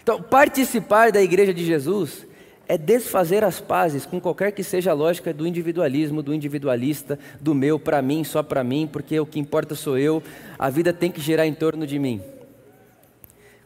Então, 0.02 0.22
participar 0.22 1.12
da 1.12 1.22
igreja 1.22 1.54
de 1.54 1.64
Jesus 1.64 2.26
é 2.70 2.78
desfazer 2.78 3.44
as 3.44 3.60
pazes 3.60 4.06
com 4.06 4.22
qualquer 4.22 4.52
que 4.52 4.64
seja 4.64 4.92
a 4.92 4.94
lógica 4.94 5.34
do 5.34 5.48
individualismo, 5.48 6.22
do 6.22 6.32
individualista, 6.32 7.18
do 7.42 7.56
meu 7.56 7.80
para 7.80 8.00
mim, 8.00 8.24
só 8.24 8.44
para 8.44 8.64
mim, 8.64 8.88
porque 8.90 9.20
o 9.20 9.26
que 9.26 9.40
importa 9.40 9.74
sou 9.74 9.98
eu, 9.98 10.22
a 10.58 10.70
vida 10.70 10.94
tem 10.94 11.12
que 11.12 11.20
girar 11.20 11.48
em 11.48 11.54
torno 11.54 11.88
de 11.88 11.98
mim. 11.98 12.22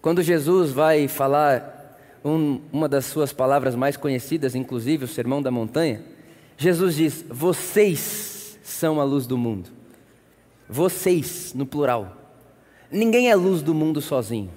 Quando 0.01 0.23
Jesus 0.23 0.71
vai 0.71 1.09
falar 1.09 1.99
um, 2.23 2.61
uma 2.71 2.87
das 2.87 3.03
suas 3.03 3.33
palavras 3.33 3.75
mais 3.75 3.97
conhecidas, 3.97 4.55
inclusive 4.55 5.03
o 5.03 5.07
Sermão 5.07 5.41
da 5.41 5.51
Montanha, 5.51 6.01
Jesus 6.57 6.95
diz: 6.95 7.25
Vocês 7.29 8.57
são 8.63 9.01
a 9.01 9.03
luz 9.03 9.27
do 9.27 9.37
mundo. 9.37 9.69
Vocês, 10.69 11.53
no 11.53 11.65
plural. 11.65 12.37
Ninguém 12.89 13.29
é 13.29 13.35
luz 13.35 13.61
do 13.61 13.73
mundo 13.73 13.99
sozinho. 13.99 14.49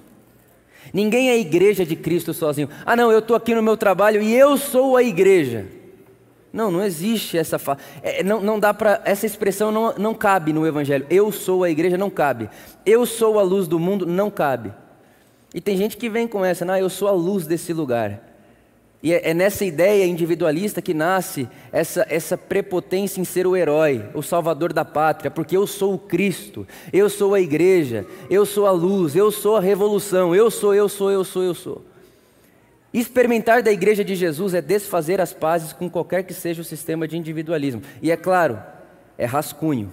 Ninguém 0.93 1.29
é 1.29 1.37
igreja 1.37 1.85
de 1.85 1.95
Cristo 1.95 2.33
sozinho. 2.33 2.69
Ah, 2.85 2.95
não, 2.95 3.11
eu 3.11 3.19
estou 3.19 3.35
aqui 3.35 3.53
no 3.53 3.63
meu 3.63 3.77
trabalho 3.77 4.21
e 4.21 4.33
eu 4.33 4.57
sou 4.57 4.95
a 4.95 5.03
igreja. 5.03 5.65
Não, 6.51 6.71
não 6.71 6.83
existe 6.83 7.37
essa 7.37 7.59
fa... 7.59 7.77
É, 8.01 8.23
não, 8.23 8.41
não 8.41 8.59
dá 8.59 8.73
para 8.73 9.01
essa 9.05 9.25
expressão 9.25 9.71
não, 9.71 9.93
não 9.97 10.13
cabe 10.13 10.53
no 10.53 10.65
Evangelho. 10.65 11.05
Eu 11.09 11.31
sou 11.31 11.63
a 11.63 11.69
igreja 11.69 11.97
não 11.97 12.09
cabe. 12.09 12.49
Eu 12.85 13.05
sou 13.05 13.37
a 13.37 13.43
luz 13.43 13.67
do 13.67 13.79
mundo 13.79 14.05
não 14.05 14.31
cabe. 14.31 14.73
E 15.53 15.61
tem 15.61 15.77
gente 15.77 15.97
que 15.97 16.09
vem 16.09 16.27
com 16.27 16.43
essa, 16.43 16.65
não, 16.65 16.75
eu 16.75 16.89
sou 16.89 17.07
a 17.07 17.11
luz 17.11 17.45
desse 17.45 17.73
lugar. 17.73 18.21
E 19.01 19.13
é, 19.13 19.29
é 19.29 19.33
nessa 19.33 19.63
ideia 19.63 20.05
individualista 20.05 20.81
que 20.81 20.93
nasce 20.93 21.47
essa, 21.71 22.05
essa 22.09 22.37
prepotência 22.37 23.21
em 23.21 23.25
ser 23.25 23.45
o 23.45 23.55
herói, 23.55 24.03
o 24.13 24.23
salvador 24.23 24.73
da 24.73 24.83
pátria, 24.83 25.29
porque 25.29 25.55
eu 25.55 25.67
sou 25.67 25.93
o 25.93 25.99
Cristo, 25.99 26.67
eu 26.91 27.09
sou 27.09 27.33
a 27.33 27.41
igreja, 27.41 28.05
eu 28.29 28.45
sou 28.45 28.65
a 28.65 28.71
luz, 28.71 29.15
eu 29.15 29.31
sou 29.31 29.57
a 29.57 29.61
revolução, 29.61 30.33
eu 30.33 30.49
sou, 30.49 30.73
eu 30.73 30.89
sou, 30.89 31.11
eu 31.11 31.23
sou, 31.23 31.43
eu 31.43 31.53
sou. 31.53 31.85
Experimentar 32.93 33.61
da 33.61 33.71
igreja 33.71 34.03
de 34.03 34.15
Jesus 34.15 34.53
é 34.53 34.61
desfazer 34.61 35.21
as 35.21 35.33
pazes 35.33 35.73
com 35.73 35.89
qualquer 35.89 36.23
que 36.23 36.33
seja 36.33 36.61
o 36.61 36.65
sistema 36.65 37.07
de 37.07 37.17
individualismo. 37.17 37.81
E 38.01 38.09
é 38.09 38.17
claro, 38.17 38.59
é 39.17 39.25
rascunho. 39.25 39.91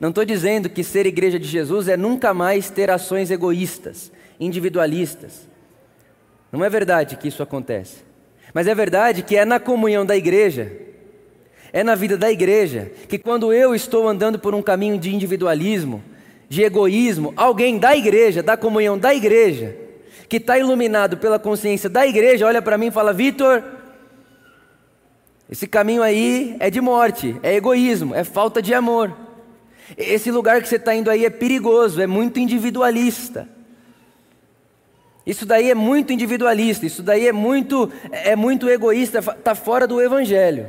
Não 0.00 0.08
estou 0.08 0.24
dizendo 0.24 0.70
que 0.70 0.82
ser 0.82 1.06
igreja 1.06 1.38
de 1.38 1.46
Jesus 1.46 1.88
é 1.88 1.96
nunca 1.96 2.32
mais 2.32 2.70
ter 2.70 2.90
ações 2.90 3.30
egoístas, 3.30 4.10
individualistas. 4.40 5.46
Não 6.50 6.64
é 6.64 6.70
verdade 6.70 7.16
que 7.16 7.28
isso 7.28 7.42
acontece. 7.42 8.03
Mas 8.54 8.68
é 8.68 8.74
verdade 8.74 9.22
que 9.22 9.36
é 9.36 9.44
na 9.44 9.58
comunhão 9.58 10.06
da 10.06 10.16
igreja, 10.16 10.70
é 11.72 11.82
na 11.82 11.96
vida 11.96 12.16
da 12.16 12.30
igreja, 12.30 12.92
que 13.08 13.18
quando 13.18 13.52
eu 13.52 13.74
estou 13.74 14.06
andando 14.06 14.38
por 14.38 14.54
um 14.54 14.62
caminho 14.62 14.96
de 14.96 15.12
individualismo, 15.12 16.02
de 16.48 16.62
egoísmo, 16.62 17.34
alguém 17.36 17.78
da 17.80 17.96
igreja, 17.96 18.44
da 18.44 18.56
comunhão 18.56 18.96
da 18.96 19.12
igreja, 19.12 19.76
que 20.28 20.36
está 20.36 20.56
iluminado 20.56 21.16
pela 21.16 21.36
consciência 21.36 21.90
da 21.90 22.06
igreja, 22.06 22.46
olha 22.46 22.62
para 22.62 22.78
mim 22.78 22.86
e 22.86 22.92
fala: 22.92 23.12
Vitor, 23.12 23.62
esse 25.50 25.66
caminho 25.66 26.02
aí 26.02 26.56
é 26.60 26.70
de 26.70 26.80
morte, 26.80 27.36
é 27.42 27.56
egoísmo, 27.56 28.14
é 28.14 28.22
falta 28.22 28.62
de 28.62 28.72
amor. 28.72 29.12
Esse 29.98 30.30
lugar 30.30 30.62
que 30.62 30.68
você 30.68 30.76
está 30.76 30.94
indo 30.94 31.10
aí 31.10 31.24
é 31.24 31.30
perigoso, 31.30 32.00
é 32.00 32.06
muito 32.06 32.38
individualista. 32.38 33.48
Isso 35.26 35.46
daí 35.46 35.70
é 35.70 35.74
muito 35.74 36.12
individualista, 36.12 36.84
isso 36.84 37.02
daí 37.02 37.26
é 37.26 37.32
muito, 37.32 37.90
é 38.10 38.36
muito 38.36 38.68
egoísta, 38.68 39.18
está 39.18 39.54
fora 39.54 39.86
do 39.86 40.00
Evangelho. 40.00 40.66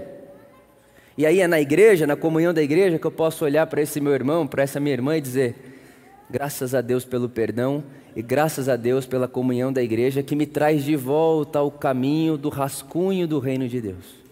E 1.17 1.25
aí 1.25 1.39
é 1.39 1.47
na 1.47 1.59
igreja, 1.59 2.07
na 2.07 2.15
comunhão 2.15 2.53
da 2.53 2.61
igreja, 2.61 2.99
que 2.99 3.05
eu 3.05 3.11
posso 3.11 3.43
olhar 3.45 3.67
para 3.67 3.81
esse 3.81 3.99
meu 3.99 4.13
irmão, 4.13 4.47
para 4.47 4.63
essa 4.63 4.79
minha 4.79 4.93
irmã 4.93 5.17
e 5.17 5.21
dizer: 5.21 5.55
graças 6.29 6.73
a 6.73 6.81
Deus 6.81 7.05
pelo 7.05 7.29
perdão 7.29 7.83
e 8.15 8.21
graças 8.21 8.69
a 8.69 8.75
Deus 8.75 9.05
pela 9.05 9.27
comunhão 9.27 9.71
da 9.71 9.83
igreja 9.83 10.23
que 10.23 10.35
me 10.35 10.45
traz 10.45 10.83
de 10.83 10.95
volta 10.95 11.59
ao 11.59 11.69
caminho 11.69 12.37
do 12.37 12.49
rascunho 12.49 13.27
do 13.27 13.39
reino 13.39 13.67
de 13.67 13.81
Deus. 13.81 14.25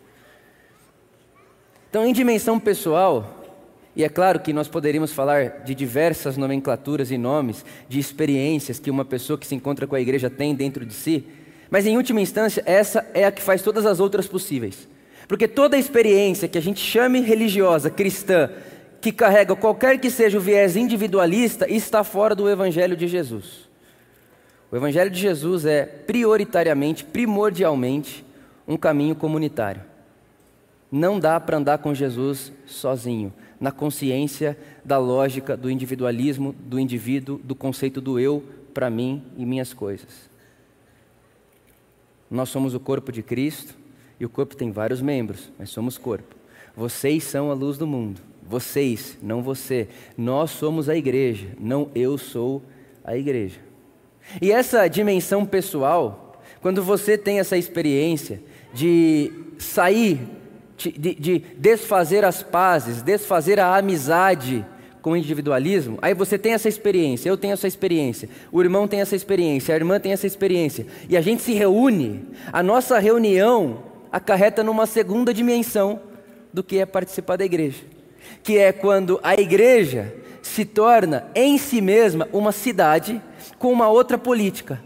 Então, 1.90 2.06
em 2.06 2.14
dimensão 2.14 2.60
pessoal, 2.60 3.43
e 3.96 4.04
é 4.04 4.10
claro 4.10 4.40
que 4.40 4.52
nós 4.52 4.68
poderíamos 4.68 5.12
falar 5.12 5.64
de 5.64 5.76
diversas 5.76 6.36
nomenclaturas 6.36 7.12
e 7.12 7.18
nomes, 7.18 7.64
de 7.88 8.00
experiências 8.00 8.80
que 8.80 8.90
uma 8.90 9.06
pessoa 9.06 9.38
que 9.38 9.46
se 9.46 9.54
encontra 9.54 9.86
com 9.86 9.96
a 9.96 10.02
igreja 10.02 10.30
tem 10.32 10.56
dentro 10.56 10.84
de 10.86 10.94
si, 10.94 11.26
mas 11.70 11.86
em 11.86 11.96
última 11.96 12.22
instância, 12.22 12.64
essa 12.66 13.06
é 13.14 13.26
a 13.26 13.32
que 13.32 13.42
faz 13.42 13.62
todas 13.62 13.86
as 13.86 14.00
outras 14.00 14.28
possíveis. 14.28 14.88
Porque 15.28 15.48
toda 15.48 15.78
experiência 15.78 16.48
que 16.48 16.58
a 16.58 16.62
gente 16.62 16.80
chame 16.80 17.22
religiosa, 17.22 17.90
cristã, 17.90 18.50
que 19.00 19.12
carrega 19.12 19.56
qualquer 19.56 20.00
que 20.00 20.10
seja 20.10 20.38
o 20.38 20.42
viés 20.42 20.76
individualista, 20.76 21.70
está 21.72 22.04
fora 22.04 22.36
do 22.36 22.50
Evangelho 22.50 22.96
de 22.96 23.08
Jesus. 23.08 23.70
O 24.72 24.76
Evangelho 24.76 25.10
de 25.10 25.20
Jesus 25.20 25.66
é 25.66 25.86
prioritariamente, 25.86 27.04
primordialmente, 27.04 28.26
um 28.68 28.78
caminho 28.78 29.16
comunitário. 29.16 29.82
Não 30.92 31.20
dá 31.20 31.40
para 31.40 31.58
andar 31.58 31.78
com 31.80 31.94
Jesus 31.94 32.52
sozinho 32.66 33.34
na 33.64 33.72
consciência 33.72 34.58
da 34.84 34.98
lógica 34.98 35.56
do 35.56 35.72
individualismo, 35.72 36.52
do 36.52 36.78
indivíduo, 36.78 37.40
do 37.42 37.56
conceito 37.56 38.02
do 38.02 38.20
eu 38.20 38.44
para 38.74 38.90
mim 38.90 39.24
e 39.38 39.46
minhas 39.46 39.74
coisas. 39.74 40.30
Nós 42.30 42.50
somos 42.50 42.74
o 42.74 42.80
corpo 42.82 43.10
de 43.10 43.24
Cristo 43.24 43.74
e 44.20 44.26
o 44.26 44.30
corpo 44.30 44.54
tem 44.54 44.70
vários 44.70 45.02
membros, 45.02 45.50
mas 45.58 45.70
somos 45.70 45.98
corpo. 45.98 46.36
Vocês 46.76 47.24
são 47.24 47.50
a 47.52 47.54
luz 47.54 47.78
do 47.78 47.88
mundo. 47.88 48.20
Vocês, 48.46 49.18
não 49.22 49.42
você. 49.42 49.88
Nós 50.18 50.52
somos 50.52 50.90
a 50.90 50.98
igreja, 50.98 51.48
não 51.58 51.90
eu 51.96 52.18
sou 52.18 52.62
a 53.02 53.16
igreja. 53.16 53.62
E 54.42 54.52
essa 54.52 54.90
dimensão 54.90 55.46
pessoal, 55.46 56.44
quando 56.60 56.84
você 56.84 57.18
tem 57.18 57.40
essa 57.40 57.56
experiência 57.56 58.44
de 58.74 59.32
sair 59.58 60.20
de, 60.92 61.16
de 61.16 61.40
desfazer 61.58 62.26
as 62.26 62.42
pazes, 62.44 63.02
desfazer 63.02 63.60
a 63.60 63.76
amizade 63.76 64.66
com 65.02 65.12
o 65.12 65.18
individualismo, 65.18 66.00
aí 66.02 66.14
você 66.14 66.38
tem 66.38 66.54
essa 66.54 66.70
experiência, 66.70 67.28
eu 67.28 67.36
tenho 67.36 67.54
essa 67.54 67.68
experiência, 67.68 68.30
o 68.52 68.62
irmão 68.62 68.88
tem 68.88 69.02
essa 69.02 69.16
experiência, 69.16 69.74
a 69.74 69.78
irmã 69.78 70.00
tem 70.00 70.14
essa 70.14 70.26
experiência, 70.26 70.88
e 71.10 71.18
a 71.18 71.22
gente 71.22 71.42
se 71.42 71.54
reúne, 71.54 72.26
a 72.54 72.64
nossa 72.64 72.98
reunião 73.00 73.84
acarreta 74.10 74.64
numa 74.64 74.86
segunda 74.86 75.34
dimensão 75.34 76.00
do 76.54 76.64
que 76.64 76.78
é 76.78 76.86
participar 76.86 77.36
da 77.36 77.44
igreja, 77.44 77.84
que 78.42 78.58
é 78.58 78.72
quando 78.72 79.20
a 79.22 79.34
igreja 79.34 80.16
se 80.42 80.64
torna 80.64 81.26
em 81.36 81.58
si 81.58 81.82
mesma 81.82 82.30
uma 82.32 82.52
cidade 82.54 83.22
com 83.60 83.74
uma 83.74 83.90
outra 83.90 84.18
política, 84.18 84.82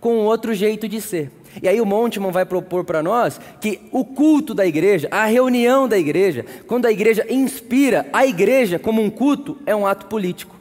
com 0.00 0.16
um 0.16 0.24
outro 0.24 0.52
jeito 0.52 0.88
de 0.88 1.00
ser. 1.00 1.30
E 1.62 1.68
aí 1.68 1.80
o 1.80 1.86
Montman 1.86 2.30
vai 2.30 2.44
propor 2.44 2.84
para 2.84 3.02
nós 3.02 3.40
que 3.60 3.80
o 3.90 4.04
culto 4.04 4.54
da 4.54 4.66
igreja, 4.66 5.08
a 5.10 5.24
reunião 5.24 5.88
da 5.88 5.98
igreja, 5.98 6.44
quando 6.66 6.86
a 6.86 6.92
igreja 6.92 7.26
inspira 7.28 8.06
a 8.12 8.24
igreja 8.24 8.78
como 8.78 9.02
um 9.02 9.10
culto, 9.10 9.58
é 9.66 9.74
um 9.74 9.86
ato 9.86 10.06
político. 10.06 10.56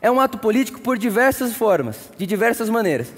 É 0.00 0.10
um 0.10 0.20
ato 0.20 0.38
político 0.38 0.80
por 0.80 0.96
diversas 0.96 1.52
formas, 1.52 2.10
de 2.16 2.26
diversas 2.26 2.68
maneiras. 2.68 3.12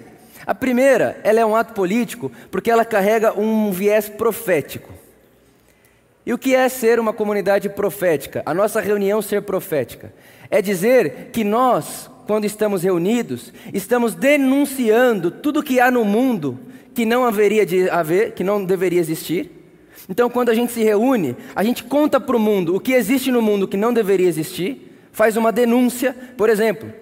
A 0.47 0.54
primeira, 0.54 1.19
ela 1.23 1.40
é 1.40 1.47
um 1.47 1.57
ato 1.57 1.73
político 1.73 2.31
porque 2.50 2.71
ela 2.71 2.85
carrega 2.85 3.38
um 3.38 3.71
viés 3.71 4.09
profético. 4.09 4.93
E 6.26 6.33
o 6.33 6.38
que 6.38 6.54
é 6.54 6.69
ser 6.69 6.99
uma 6.99 7.12
comunidade 7.12 7.69
profética? 7.69 8.43
A 8.47 8.54
nossa 8.54 8.81
reunião 8.81 9.21
ser 9.21 9.43
profética. 9.43 10.12
É 10.50 10.61
dizer 10.62 11.31
que 11.33 11.45
nós, 11.45 12.11
quando 12.26 12.45
estamos 12.45 12.83
reunidos, 12.83 13.52
estamos 13.73 14.14
denunciando 14.14 15.31
tudo 15.31 15.62
que 15.62 15.81
há 15.81 15.90
no 15.90 16.04
mundo 16.04 16.59
que 16.95 17.04
não 17.04 17.25
haveria 17.25 17.66
de 17.66 17.90
haver, 17.90 18.33
que 18.33 18.45
não 18.45 18.64
deveria 18.64 19.00
existir. 19.00 19.50
Então, 20.09 20.31
quando 20.31 20.50
a 20.50 20.54
gente 20.54 20.73
se 20.73 20.83
reúne, 20.83 21.37
a 21.54 21.64
gente 21.64 21.83
conta 21.85 22.21
para 22.21 22.37
o 22.37 22.40
mundo 22.40 22.75
o 22.75 22.81
que 22.81 22.93
existe 22.93 23.31
no 23.31 23.43
mundo 23.43 23.66
que 23.66 23.76
não 23.76 23.93
deveria 23.93 24.28
existir, 24.28 24.93
faz 25.11 25.37
uma 25.37 25.50
denúncia, 25.50 26.14
por 26.37 26.49
exemplo, 26.50 26.93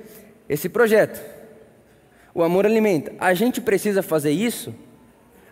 esse 0.48 0.68
projeto, 0.68 1.20
o 2.34 2.42
Amor 2.42 2.64
Alimenta. 2.64 3.12
A 3.18 3.34
gente 3.34 3.60
precisa 3.60 4.02
fazer 4.02 4.30
isso, 4.30 4.74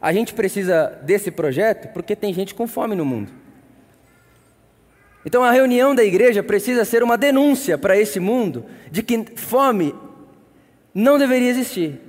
a 0.00 0.12
gente 0.12 0.32
precisa 0.32 0.98
desse 1.02 1.30
projeto 1.30 1.92
porque 1.92 2.16
tem 2.16 2.32
gente 2.32 2.54
com 2.54 2.66
fome 2.66 2.94
no 2.94 3.04
mundo. 3.04 3.32
Então 5.24 5.44
a 5.44 5.50
reunião 5.50 5.94
da 5.94 6.04
igreja 6.04 6.42
precisa 6.42 6.84
ser 6.84 7.02
uma 7.02 7.18
denúncia 7.18 7.76
para 7.76 7.98
esse 7.98 8.18
mundo 8.18 8.64
de 8.90 9.02
que 9.02 9.24
fome 9.36 9.94
não 10.94 11.18
deveria 11.18 11.50
existir. 11.50 12.00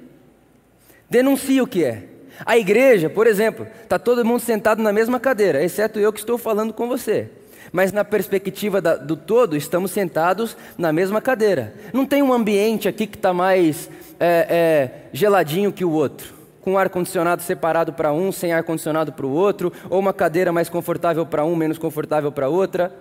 Denuncia 1.09 1.61
o 1.61 1.67
que 1.67 1.83
é. 1.83 2.03
A 2.45 2.57
igreja, 2.57 3.09
por 3.09 3.27
exemplo, 3.27 3.67
está 3.83 3.99
todo 3.99 4.25
mundo 4.25 4.39
sentado 4.39 4.81
na 4.81 4.93
mesma 4.93 5.19
cadeira, 5.19 5.63
exceto 5.63 5.99
eu 5.99 6.11
que 6.11 6.19
estou 6.19 6.37
falando 6.37 6.73
com 6.73 6.87
você. 6.87 7.29
mas 7.71 7.91
na 7.91 8.03
perspectiva 8.03 8.81
da, 8.81 8.95
do 8.95 9.15
todo, 9.15 9.55
estamos 9.55 9.91
sentados 9.91 10.57
na 10.77 10.91
mesma 10.91 11.21
cadeira. 11.21 11.73
Não 11.93 12.05
tem 12.05 12.21
um 12.21 12.33
ambiente 12.33 12.87
aqui 12.87 13.07
que 13.07 13.15
está 13.15 13.33
mais 13.33 13.89
é, 14.19 14.47
é, 14.49 14.91
geladinho 15.13 15.71
que 15.71 15.85
o 15.85 15.91
outro, 15.91 16.33
com 16.61 16.77
ar-condicionado 16.77 17.41
separado 17.41 17.91
para 17.93 18.13
um, 18.13 18.31
sem 18.31 18.53
ar-condicionado 18.53 19.11
para 19.11 19.25
o 19.25 19.31
outro, 19.31 19.71
ou 19.89 19.99
uma 19.99 20.13
cadeira 20.13 20.51
mais 20.51 20.69
confortável 20.69 21.25
para 21.25 21.43
um, 21.43 21.55
menos 21.55 21.77
confortável 21.77 22.31
para 22.31 22.47
outra. 22.47 22.93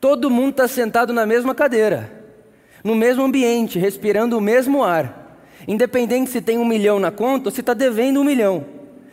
Todo 0.00 0.30
mundo 0.30 0.50
está 0.50 0.68
sentado 0.68 1.12
na 1.12 1.24
mesma 1.24 1.54
cadeira, 1.54 2.10
no 2.82 2.94
mesmo 2.94 3.22
ambiente, 3.22 3.78
respirando 3.78 4.36
o 4.36 4.40
mesmo 4.40 4.82
ar, 4.82 5.38
independente 5.66 6.30
se 6.30 6.42
tem 6.42 6.58
um 6.58 6.64
milhão 6.64 7.00
na 7.00 7.10
conta 7.10 7.48
ou 7.48 7.54
se 7.54 7.60
está 7.60 7.72
devendo 7.72 8.20
um 8.20 8.24
milhão. 8.24 8.66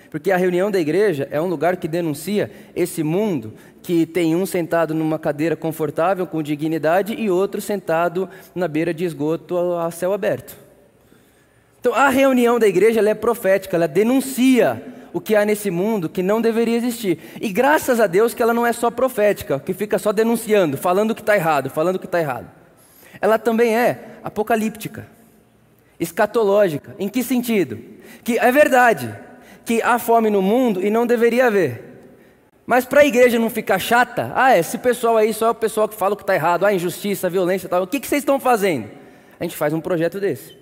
Porque 0.09 0.29
a 0.29 0.35
reunião 0.35 0.69
da 0.69 0.77
igreja 0.77 1.25
é 1.31 1.39
um 1.39 1.47
lugar 1.47 1.77
que 1.77 1.87
denuncia 1.87 2.51
esse 2.75 3.01
mundo 3.01 3.53
que 3.81 4.05
tem 4.05 4.35
um 4.35 4.45
sentado 4.45 4.93
numa 4.93 5.17
cadeira 5.17 5.55
confortável, 5.55 6.27
com 6.27 6.43
dignidade, 6.43 7.15
e 7.17 7.29
outro 7.29 7.61
sentado 7.61 8.29
na 8.53 8.67
beira 8.67 8.93
de 8.93 9.05
esgoto 9.05 9.57
a 9.77 9.89
céu 9.89 10.11
aberto. 10.11 10.60
Então, 11.81 11.95
a 11.95 12.09
reunião 12.09 12.59
da 12.59 12.67
igreja 12.67 13.01
é 13.01 13.15
profética, 13.15 13.75
ela 13.75 13.87
denuncia 13.87 14.79
o 15.11 15.19
que 15.19 15.35
há 15.35 15.43
nesse 15.43 15.71
mundo 15.71 16.07
que 16.07 16.21
não 16.21 16.39
deveria 16.39 16.77
existir. 16.77 17.17
E 17.41 17.49
graças 17.51 17.99
a 17.99 18.05
Deus 18.05 18.35
que 18.35 18.41
ela 18.43 18.53
não 18.53 18.67
é 18.67 18.71
só 18.71 18.91
profética, 18.91 19.59
que 19.59 19.73
fica 19.73 19.97
só 19.97 20.11
denunciando, 20.11 20.77
falando 20.77 21.15
que 21.15 21.21
está 21.21 21.35
errado, 21.35 21.71
falando 21.71 21.97
que 21.97 22.05
está 22.05 22.19
errado. 22.19 22.45
Ela 23.19 23.39
também 23.39 23.75
é 23.75 24.19
apocalíptica, 24.23 25.07
escatológica. 25.99 26.95
Em 26.99 27.09
que 27.09 27.23
sentido? 27.23 27.79
Que 28.23 28.37
é 28.37 28.51
verdade, 28.51 29.13
que 29.65 29.81
há 29.81 29.97
fome 29.97 30.29
no 30.29 30.41
mundo 30.41 30.85
e 30.85 30.91
não 30.91 31.07
deveria 31.07 31.47
haver. 31.47 31.83
Mas 32.63 32.85
para 32.85 33.01
a 33.01 33.05
igreja 33.05 33.39
não 33.39 33.49
ficar 33.49 33.79
chata, 33.79 34.31
ah, 34.35 34.55
é, 34.55 34.59
esse 34.59 34.77
pessoal 34.77 35.17
aí 35.17 35.33
só 35.33 35.47
é 35.47 35.49
o 35.49 35.55
pessoal 35.55 35.89
que 35.89 35.95
fala 35.95 36.13
o 36.13 36.15
que 36.15 36.21
está 36.21 36.35
errado, 36.35 36.63
ah, 36.63 36.71
injustiça, 36.71 37.27
violência 37.27 37.67
tal. 37.67 37.81
O 37.81 37.87
que, 37.87 37.99
que 37.99 38.07
vocês 38.07 38.21
estão 38.21 38.39
fazendo? 38.39 38.87
A 39.39 39.43
gente 39.43 39.57
faz 39.57 39.73
um 39.73 39.81
projeto 39.81 40.19
desse. 40.19 40.60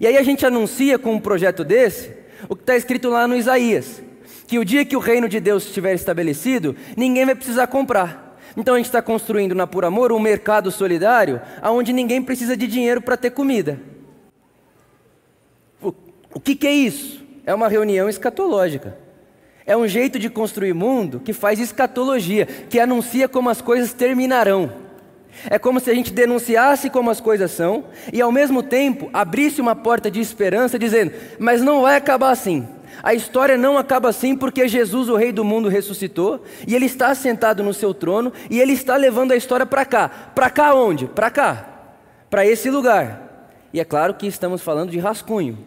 E 0.00 0.06
aí 0.06 0.16
a 0.16 0.22
gente 0.22 0.44
anuncia 0.44 0.98
com 0.98 1.14
um 1.14 1.20
projeto 1.20 1.64
desse 1.64 2.10
o 2.48 2.54
que 2.54 2.62
está 2.62 2.76
escrito 2.76 3.08
lá 3.08 3.26
no 3.26 3.36
Isaías: 3.36 4.02
que 4.46 4.58
o 4.58 4.64
dia 4.64 4.84
que 4.84 4.96
o 4.96 5.00
reino 5.00 5.28
de 5.28 5.40
Deus 5.40 5.66
estiver 5.66 5.94
estabelecido, 5.94 6.76
ninguém 6.96 7.24
vai 7.24 7.34
precisar 7.34 7.66
comprar. 7.66 8.38
Então 8.56 8.74
a 8.74 8.78
gente 8.78 8.86
está 8.86 9.02
construindo 9.02 9.54
na 9.54 9.66
Por 9.66 9.84
Amor 9.84 10.12
um 10.12 10.18
mercado 10.18 10.70
solidário 10.70 11.40
onde 11.62 11.92
ninguém 11.92 12.22
precisa 12.22 12.56
de 12.56 12.66
dinheiro 12.66 13.02
para 13.02 13.16
ter 13.16 13.30
comida. 13.30 13.78
O, 15.82 15.92
o 16.34 16.40
que, 16.40 16.54
que 16.54 16.66
é 16.66 16.72
isso? 16.72 17.26
é 17.46 17.54
uma 17.54 17.68
reunião 17.68 18.08
escatológica. 18.08 18.98
É 19.64 19.76
um 19.76 19.86
jeito 19.86 20.18
de 20.18 20.28
construir 20.28 20.74
mundo 20.74 21.20
que 21.20 21.32
faz 21.32 21.60
escatologia, 21.60 22.44
que 22.44 22.78
anuncia 22.78 23.28
como 23.28 23.48
as 23.48 23.60
coisas 23.60 23.92
terminarão. 23.92 24.72
É 25.48 25.58
como 25.58 25.80
se 25.80 25.90
a 25.90 25.94
gente 25.94 26.12
denunciasse 26.12 26.90
como 26.90 27.10
as 27.10 27.20
coisas 27.20 27.50
são 27.50 27.84
e 28.12 28.20
ao 28.20 28.32
mesmo 28.32 28.62
tempo 28.62 29.10
abrisse 29.12 29.60
uma 29.60 29.76
porta 29.76 30.10
de 30.10 30.20
esperança 30.20 30.78
dizendo: 30.78 31.12
"Mas 31.38 31.62
não 31.62 31.82
vai 31.82 31.96
acabar 31.96 32.30
assim. 32.30 32.66
A 33.02 33.14
história 33.14 33.56
não 33.56 33.76
acaba 33.76 34.08
assim 34.08 34.36
porque 34.36 34.68
Jesus, 34.68 35.08
o 35.08 35.16
rei 35.16 35.32
do 35.32 35.44
mundo, 35.44 35.68
ressuscitou 35.68 36.42
e 36.66 36.74
ele 36.74 36.86
está 36.86 37.14
sentado 37.14 37.62
no 37.62 37.74
seu 37.74 37.92
trono 37.92 38.32
e 38.50 38.60
ele 38.60 38.72
está 38.72 38.96
levando 38.96 39.32
a 39.32 39.36
história 39.36 39.66
para 39.66 39.84
cá. 39.84 40.08
Para 40.08 40.50
cá 40.50 40.74
onde? 40.74 41.06
Para 41.06 41.30
cá. 41.30 41.68
Para 42.30 42.46
esse 42.46 42.70
lugar. 42.70 43.50
E 43.72 43.80
é 43.80 43.84
claro 43.84 44.14
que 44.14 44.26
estamos 44.26 44.62
falando 44.62 44.90
de 44.90 44.98
rascunho. 44.98 45.58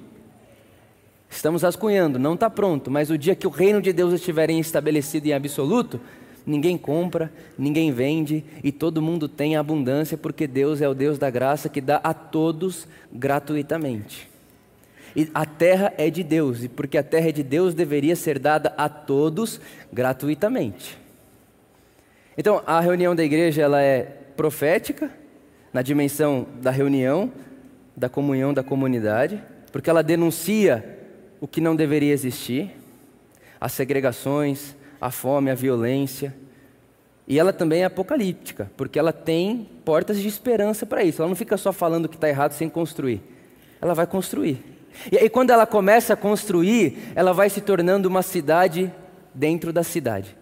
Estamos 1.30 1.62
rascunhando, 1.62 2.18
não 2.18 2.34
está 2.34 2.50
pronto, 2.50 2.90
mas 2.90 3.12
o 3.12 3.18
dia 3.18 3.36
que 3.36 3.46
o 3.46 3.52
reino 3.52 3.80
de 3.82 3.94
Deus 3.94 4.14
estiver 4.14 4.50
estabelecido 4.50 5.28
em 5.28 5.34
absoluto, 5.34 6.02
ninguém 6.46 6.78
compra, 6.78 7.32
ninguém 7.58 7.92
vende 7.92 8.44
e 8.64 8.72
todo 8.72 9.02
mundo 9.02 9.28
tem 9.28 9.56
abundância, 9.56 10.18
porque 10.18 10.48
Deus 10.48 10.82
é 10.82 10.88
o 10.90 10.94
Deus 10.94 11.18
da 11.18 11.30
graça 11.30 11.70
que 11.70 11.82
dá 11.82 11.98
a 12.04 12.14
todos 12.14 12.88
gratuitamente. 13.12 14.30
E 15.16 15.30
a 15.34 15.46
terra 15.46 15.94
é 15.98 16.10
de 16.10 16.24
Deus, 16.24 16.64
e 16.64 16.70
porque 16.70 16.98
a 16.98 17.04
terra 17.04 17.30
é 17.30 17.32
de 17.32 17.44
Deus, 17.44 17.74
deveria 17.74 18.16
ser 18.16 18.38
dada 18.38 18.74
a 18.78 18.88
todos 18.88 19.60
gratuitamente. 19.92 20.98
Então, 22.38 22.64
a 22.66 22.80
reunião 22.80 23.16
da 23.16 23.24
igreja 23.24 23.62
ela 23.62 23.82
é 23.82 24.04
profética, 24.38 25.12
na 25.74 25.82
dimensão 25.82 26.48
da 26.62 26.72
reunião, 26.72 27.32
da 27.96 28.08
comunhão 28.08 28.54
da 28.54 28.64
comunidade, 28.64 29.44
porque 29.72 29.90
ela 29.90 30.02
denuncia 30.02 30.98
o 31.42 31.48
que 31.48 31.62
não 31.62 31.76
deveria 31.76 32.14
existir, 32.14 32.72
as 33.60 33.74
segregações, 33.74 34.76
a 35.00 35.12
fome, 35.12 35.52
a 35.52 35.56
violência. 35.56 36.36
E 37.28 37.38
ela 37.38 37.54
também 37.54 37.84
é 37.84 37.86
apocalíptica, 37.86 38.72
porque 38.76 38.98
ela 38.98 39.14
tem 39.14 39.70
portas 39.86 40.20
de 40.20 40.28
esperança 40.28 40.86
para 40.86 41.04
isso. 41.04 41.22
Ela 41.22 41.30
não 41.30 41.36
fica 41.36 41.58
só 41.58 41.72
falando 41.72 42.10
que 42.10 42.16
está 42.16 42.28
errado 42.28 42.54
sem 42.54 42.68
construir. 42.68 43.22
Ela 43.82 43.94
vai 43.94 44.08
construir. 44.08 44.64
E 45.12 45.18
aí, 45.18 45.30
quando 45.30 45.52
ela 45.52 45.66
começa 45.68 46.14
a 46.14 46.18
construir, 46.18 46.98
ela 47.16 47.32
vai 47.32 47.50
se 47.50 47.62
tornando 47.62 48.08
uma 48.08 48.24
cidade 48.24 48.92
dentro 49.34 49.72
da 49.72 49.84
cidade, 49.84 50.36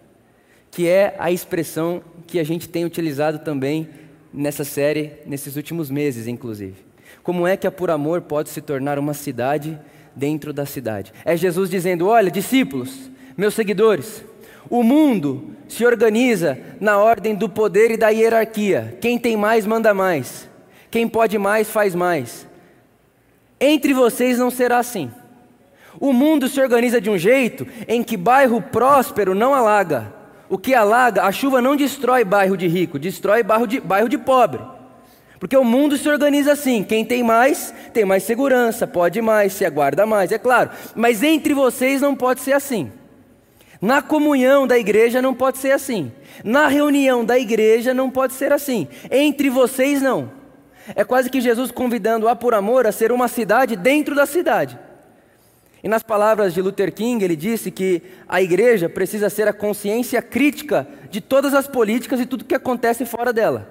que 0.70 0.88
é 0.88 1.14
a 1.18 1.30
expressão 1.30 2.02
que 2.26 2.38
a 2.38 2.44
gente 2.44 2.68
tem 2.68 2.84
utilizado 2.84 3.38
também 3.40 3.88
nessa 4.32 4.64
série, 4.64 5.12
nesses 5.26 5.56
últimos 5.56 5.90
meses, 5.90 6.26
inclusive. 6.26 6.76
Como 7.22 7.46
é 7.46 7.56
que 7.56 7.66
a 7.66 7.70
Por 7.70 7.90
Amor 7.90 8.22
pode 8.22 8.48
se 8.48 8.60
tornar 8.60 8.98
uma 8.98 9.14
cidade 9.14 9.78
dentro 10.16 10.52
da 10.52 10.66
cidade. 10.66 11.12
É 11.24 11.36
Jesus 11.36 11.70
dizendo: 11.70 12.06
Olha, 12.08 12.30
discípulos, 12.30 13.10
meus 13.36 13.54
seguidores, 13.54 14.24
o 14.70 14.82
mundo 14.82 15.56
se 15.68 15.84
organiza 15.84 16.58
na 16.80 16.98
ordem 16.98 17.34
do 17.34 17.48
poder 17.48 17.90
e 17.90 17.96
da 17.96 18.08
hierarquia. 18.08 18.96
Quem 19.00 19.18
tem 19.18 19.36
mais, 19.36 19.66
manda 19.66 19.92
mais. 19.94 20.48
Quem 20.90 21.06
pode 21.06 21.38
mais, 21.38 21.70
faz 21.70 21.94
mais. 21.94 22.46
Entre 23.60 23.92
vocês 23.92 24.38
não 24.38 24.50
será 24.50 24.78
assim. 24.78 25.10
O 26.00 26.12
mundo 26.12 26.48
se 26.48 26.60
organiza 26.60 27.00
de 27.00 27.10
um 27.10 27.18
jeito 27.18 27.66
em 27.86 28.02
que 28.02 28.16
bairro 28.16 28.62
próspero 28.62 29.34
não 29.34 29.54
alaga. 29.54 30.12
O 30.48 30.56
que 30.56 30.74
alaga, 30.74 31.24
a 31.24 31.32
chuva 31.32 31.60
não 31.60 31.76
destrói 31.76 32.24
bairro 32.24 32.56
de 32.56 32.66
rico, 32.66 32.98
destrói 32.98 33.42
bairro 33.42 33.66
de, 33.66 33.80
bairro 33.80 34.08
de 34.08 34.16
pobre. 34.16 34.60
Porque 35.38 35.56
o 35.56 35.64
mundo 35.64 35.96
se 35.96 36.08
organiza 36.08 36.52
assim: 36.52 36.82
quem 36.82 37.04
tem 37.04 37.22
mais, 37.22 37.74
tem 37.92 38.04
mais 38.04 38.22
segurança, 38.22 38.86
pode 38.86 39.20
mais, 39.20 39.52
se 39.52 39.64
aguarda 39.64 40.06
mais, 40.06 40.32
é 40.32 40.38
claro. 40.38 40.70
Mas 40.94 41.22
entre 41.22 41.52
vocês 41.52 42.00
não 42.00 42.14
pode 42.14 42.40
ser 42.40 42.52
assim. 42.52 42.90
Na 43.80 44.02
comunhão 44.02 44.66
da 44.66 44.76
igreja 44.76 45.22
não 45.22 45.34
pode 45.34 45.58
ser 45.58 45.72
assim. 45.72 46.10
Na 46.42 46.66
reunião 46.66 47.24
da 47.24 47.38
igreja 47.38 47.94
não 47.94 48.10
pode 48.10 48.34
ser 48.34 48.52
assim. 48.52 48.88
Entre 49.10 49.48
vocês 49.48 50.02
não. 50.02 50.30
É 50.96 51.04
quase 51.04 51.30
que 51.30 51.40
Jesus 51.40 51.70
convidando 51.70 52.28
a 52.28 52.34
por 52.34 52.54
amor 52.54 52.86
a 52.86 52.92
ser 52.92 53.12
uma 53.12 53.28
cidade 53.28 53.76
dentro 53.76 54.14
da 54.14 54.26
cidade. 54.26 54.78
E 55.82 55.88
nas 55.88 56.02
palavras 56.02 56.52
de 56.52 56.60
Luther 56.60 56.92
King, 56.92 57.24
ele 57.24 57.36
disse 57.36 57.70
que 57.70 58.02
a 58.28 58.42
igreja 58.42 58.88
precisa 58.88 59.30
ser 59.30 59.46
a 59.46 59.52
consciência 59.52 60.20
crítica 60.20 60.88
de 61.08 61.20
todas 61.20 61.54
as 61.54 61.68
políticas 61.68 62.20
e 62.20 62.26
tudo 62.26 62.44
que 62.44 62.54
acontece 62.54 63.04
fora 63.04 63.32
dela. 63.32 63.68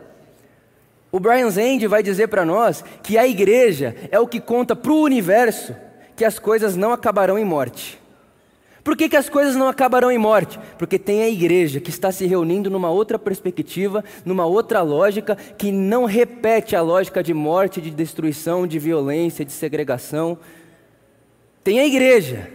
O 1.12 1.20
Brian 1.20 1.50
Zend 1.50 1.86
vai 1.88 2.02
dizer 2.02 2.28
para 2.28 2.46
nós 2.46 2.84
que 3.04 3.18
a 3.18 3.28
igreja 3.28 3.96
é 4.10 4.20
o 4.20 4.28
que 4.28 4.40
conta 4.40 4.76
para 4.76 4.92
o 4.92 5.02
universo 5.02 5.76
que 6.16 6.24
as 6.24 6.40
coisas 6.40 6.76
não 6.76 6.94
acabarão 6.94 7.38
em 7.38 7.46
morte. 7.46 8.00
Por 8.88 8.96
que, 8.96 9.10
que 9.10 9.18
as 9.18 9.28
coisas 9.28 9.54
não 9.54 9.68
acabarão 9.68 10.10
em 10.10 10.18
morte? 10.18 10.58
Porque 10.78 10.98
tem 10.98 11.22
a 11.22 11.28
igreja 11.28 11.82
que 11.82 11.90
está 11.90 12.10
se 12.10 12.26
reunindo 12.26 12.70
numa 12.70 12.90
outra 12.90 13.20
perspectiva, 13.20 14.02
numa 14.24 14.46
outra 14.46 14.82
lógica, 14.82 15.36
que 15.36 15.74
não 15.74 16.06
repete 16.06 16.74
a 16.74 16.82
lógica 16.82 17.22
de 17.22 17.34
morte, 17.34 17.82
de 17.82 17.92
destruição, 17.92 18.66
de 18.66 18.80
violência, 18.80 19.44
de 19.44 19.52
segregação. 19.52 20.38
Tem 21.66 21.82
a 21.82 21.86
igreja, 21.86 22.50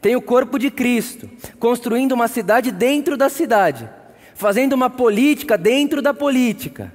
tem 0.00 0.14
o 0.14 0.22
corpo 0.22 0.60
de 0.60 0.70
Cristo, 0.70 1.28
construindo 1.58 2.12
uma 2.12 2.28
cidade 2.28 2.70
dentro 2.70 3.16
da 3.16 3.28
cidade, 3.28 3.90
fazendo 4.32 4.74
uma 4.74 4.88
política 4.88 5.58
dentro 5.58 6.00
da 6.00 6.14
política 6.14 6.92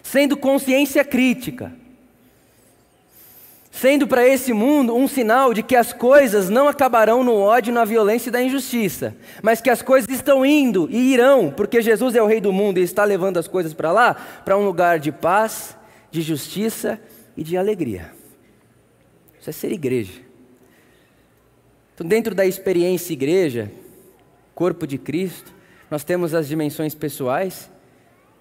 sendo 0.00 0.36
consciência 0.36 1.04
crítica, 1.04 1.72
sendo 3.80 4.06
para 4.08 4.26
esse 4.26 4.54
mundo 4.54 4.96
um 4.96 5.06
sinal 5.06 5.52
de 5.52 5.62
que 5.62 5.76
as 5.76 5.92
coisas 5.92 6.48
não 6.48 6.66
acabarão 6.66 7.22
no 7.22 7.34
ódio, 7.34 7.74
na 7.74 7.84
violência 7.84 8.30
e 8.30 8.32
na 8.32 8.42
injustiça, 8.42 9.14
mas 9.42 9.60
que 9.60 9.68
as 9.68 9.82
coisas 9.82 10.08
estão 10.08 10.46
indo 10.46 10.88
e 10.90 11.12
irão, 11.12 11.50
porque 11.50 11.82
Jesus 11.82 12.14
é 12.14 12.22
o 12.22 12.26
Rei 12.26 12.40
do 12.40 12.52
mundo 12.52 12.78
e 12.78 12.82
está 12.82 13.04
levando 13.04 13.36
as 13.36 13.46
coisas 13.46 13.74
para 13.74 13.92
lá, 13.92 14.14
para 14.14 14.56
um 14.56 14.64
lugar 14.64 14.98
de 14.98 15.12
paz, 15.12 15.76
de 16.10 16.22
justiça 16.22 16.98
e 17.36 17.42
de 17.42 17.54
alegria. 17.54 18.10
Isso 19.38 19.50
é 19.50 19.52
ser 19.52 19.70
igreja. 19.72 20.22
Então, 21.94 22.06
dentro 22.06 22.34
da 22.34 22.46
experiência 22.46 23.12
igreja, 23.12 23.70
corpo 24.54 24.86
de 24.86 24.96
Cristo, 24.96 25.52
nós 25.90 26.02
temos 26.02 26.32
as 26.32 26.48
dimensões 26.48 26.94
pessoais 26.94 27.70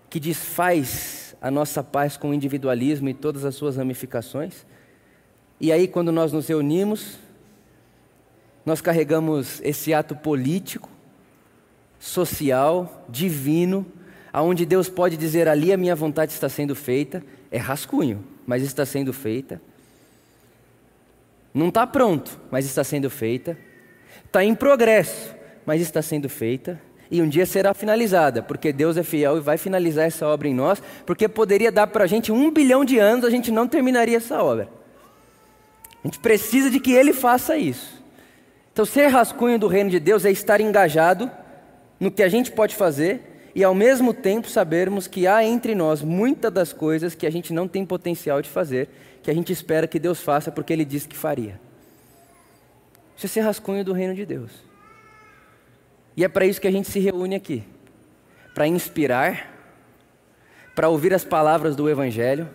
que 0.10 0.20
desfaz 0.20 1.36
a 1.42 1.52
nossa 1.52 1.84
paz 1.84 2.16
com 2.16 2.30
o 2.30 2.34
individualismo 2.34 3.10
e 3.10 3.14
todas 3.14 3.44
as 3.44 3.54
suas 3.56 3.76
ramificações. 3.76 4.66
E 5.60 5.72
aí, 5.72 5.88
quando 5.88 6.12
nós 6.12 6.34
nos 6.34 6.48
reunimos, 6.48 7.18
nós 8.66 8.82
carregamos 8.82 9.62
esse 9.64 9.94
ato 9.94 10.16
político, 10.16 10.90
social, 12.00 13.06
divino, 13.08 13.86
aonde 14.34 14.66
Deus 14.66 14.90
pode 14.90 15.16
dizer 15.16 15.48
ali 15.48 15.72
a 15.72 15.78
minha 15.78 15.96
vontade 15.96 16.34
está 16.34 16.50
sendo 16.50 16.76
feita, 16.76 17.24
é 17.50 17.58
rascunho, 17.58 18.24
mas 18.46 18.64
está 18.64 18.86
sendo 18.86 19.14
feita. 19.14 19.62
Não 21.54 21.70
está 21.70 21.88
pronto, 21.88 22.38
mas 22.52 22.66
está 22.66 22.84
sendo 22.84 23.10
feita. 23.10 23.58
Está 24.26 24.44
em 24.44 24.54
progresso, 24.54 25.34
mas 25.66 25.82
está 25.82 26.02
sendo 26.02 26.28
feita. 26.28 26.82
E 27.10 27.22
um 27.22 27.30
dia 27.30 27.46
será 27.46 27.74
finalizada, 27.74 28.44
porque 28.44 28.74
Deus 28.74 28.98
é 28.98 29.04
fiel 29.04 29.38
e 29.38 29.40
vai 29.40 29.58
finalizar 29.58 30.06
essa 30.06 30.28
obra 30.28 30.50
em 30.50 30.54
nós, 30.54 30.82
porque 31.06 31.30
poderia 31.30 31.72
dar 31.72 31.88
para 31.88 32.04
a 32.04 32.08
gente 32.08 32.32
um 32.32 32.52
bilhão 32.52 32.84
de 32.84 32.98
anos, 32.98 33.24
a 33.24 33.30
gente 33.30 33.52
não 33.52 33.68
terminaria 33.68 34.18
essa 34.18 34.44
obra. 34.44 34.68
A 36.06 36.08
gente 36.08 36.20
precisa 36.20 36.70
de 36.70 36.80
que 36.80 36.94
Ele 36.94 37.12
faça 37.12 37.58
isso. 37.58 38.00
Então, 38.72 38.86
ser 38.86 39.08
rascunho 39.08 39.58
do 39.58 39.66
reino 39.66 39.90
de 39.90 40.00
Deus 40.00 40.24
é 40.24 40.30
estar 40.30 40.62
engajado 40.62 41.32
no 42.00 42.12
que 42.12 42.22
a 42.22 42.30
gente 42.30 42.52
pode 42.52 42.76
fazer 42.76 43.50
e, 43.56 43.64
ao 43.64 43.74
mesmo 43.74 44.14
tempo, 44.14 44.48
sabermos 44.48 45.08
que 45.08 45.26
há 45.26 45.44
entre 45.44 45.74
nós 45.74 46.04
muitas 46.04 46.54
das 46.54 46.72
coisas 46.72 47.16
que 47.16 47.26
a 47.26 47.32
gente 47.32 47.52
não 47.52 47.68
tem 47.68 47.84
potencial 47.84 48.40
de 48.40 48.48
fazer, 48.48 48.88
que 49.24 49.32
a 49.32 49.34
gente 49.34 49.52
espera 49.52 49.88
que 49.88 49.98
Deus 49.98 50.22
faça 50.22 50.52
porque 50.52 50.72
Ele 50.72 50.86
disse 50.86 51.08
que 51.08 51.18
faria. 51.18 51.60
Isso 53.18 53.26
é 53.26 53.30
ser 53.30 53.42
rascunho 53.42 53.84
do 53.84 53.92
reino 53.92 54.14
de 54.14 54.28
Deus. 54.28 54.52
E 56.16 56.24
é 56.24 56.28
para 56.28 56.46
isso 56.46 56.62
que 56.62 56.68
a 56.68 56.72
gente 56.72 56.88
se 56.88 57.00
reúne 57.00 57.34
aqui 57.34 57.64
para 58.54 58.68
inspirar, 58.68 59.52
para 60.76 60.88
ouvir 60.88 61.16
as 61.16 61.26
palavras 61.26 61.76
do 61.76 61.90
Evangelho, 61.90 62.48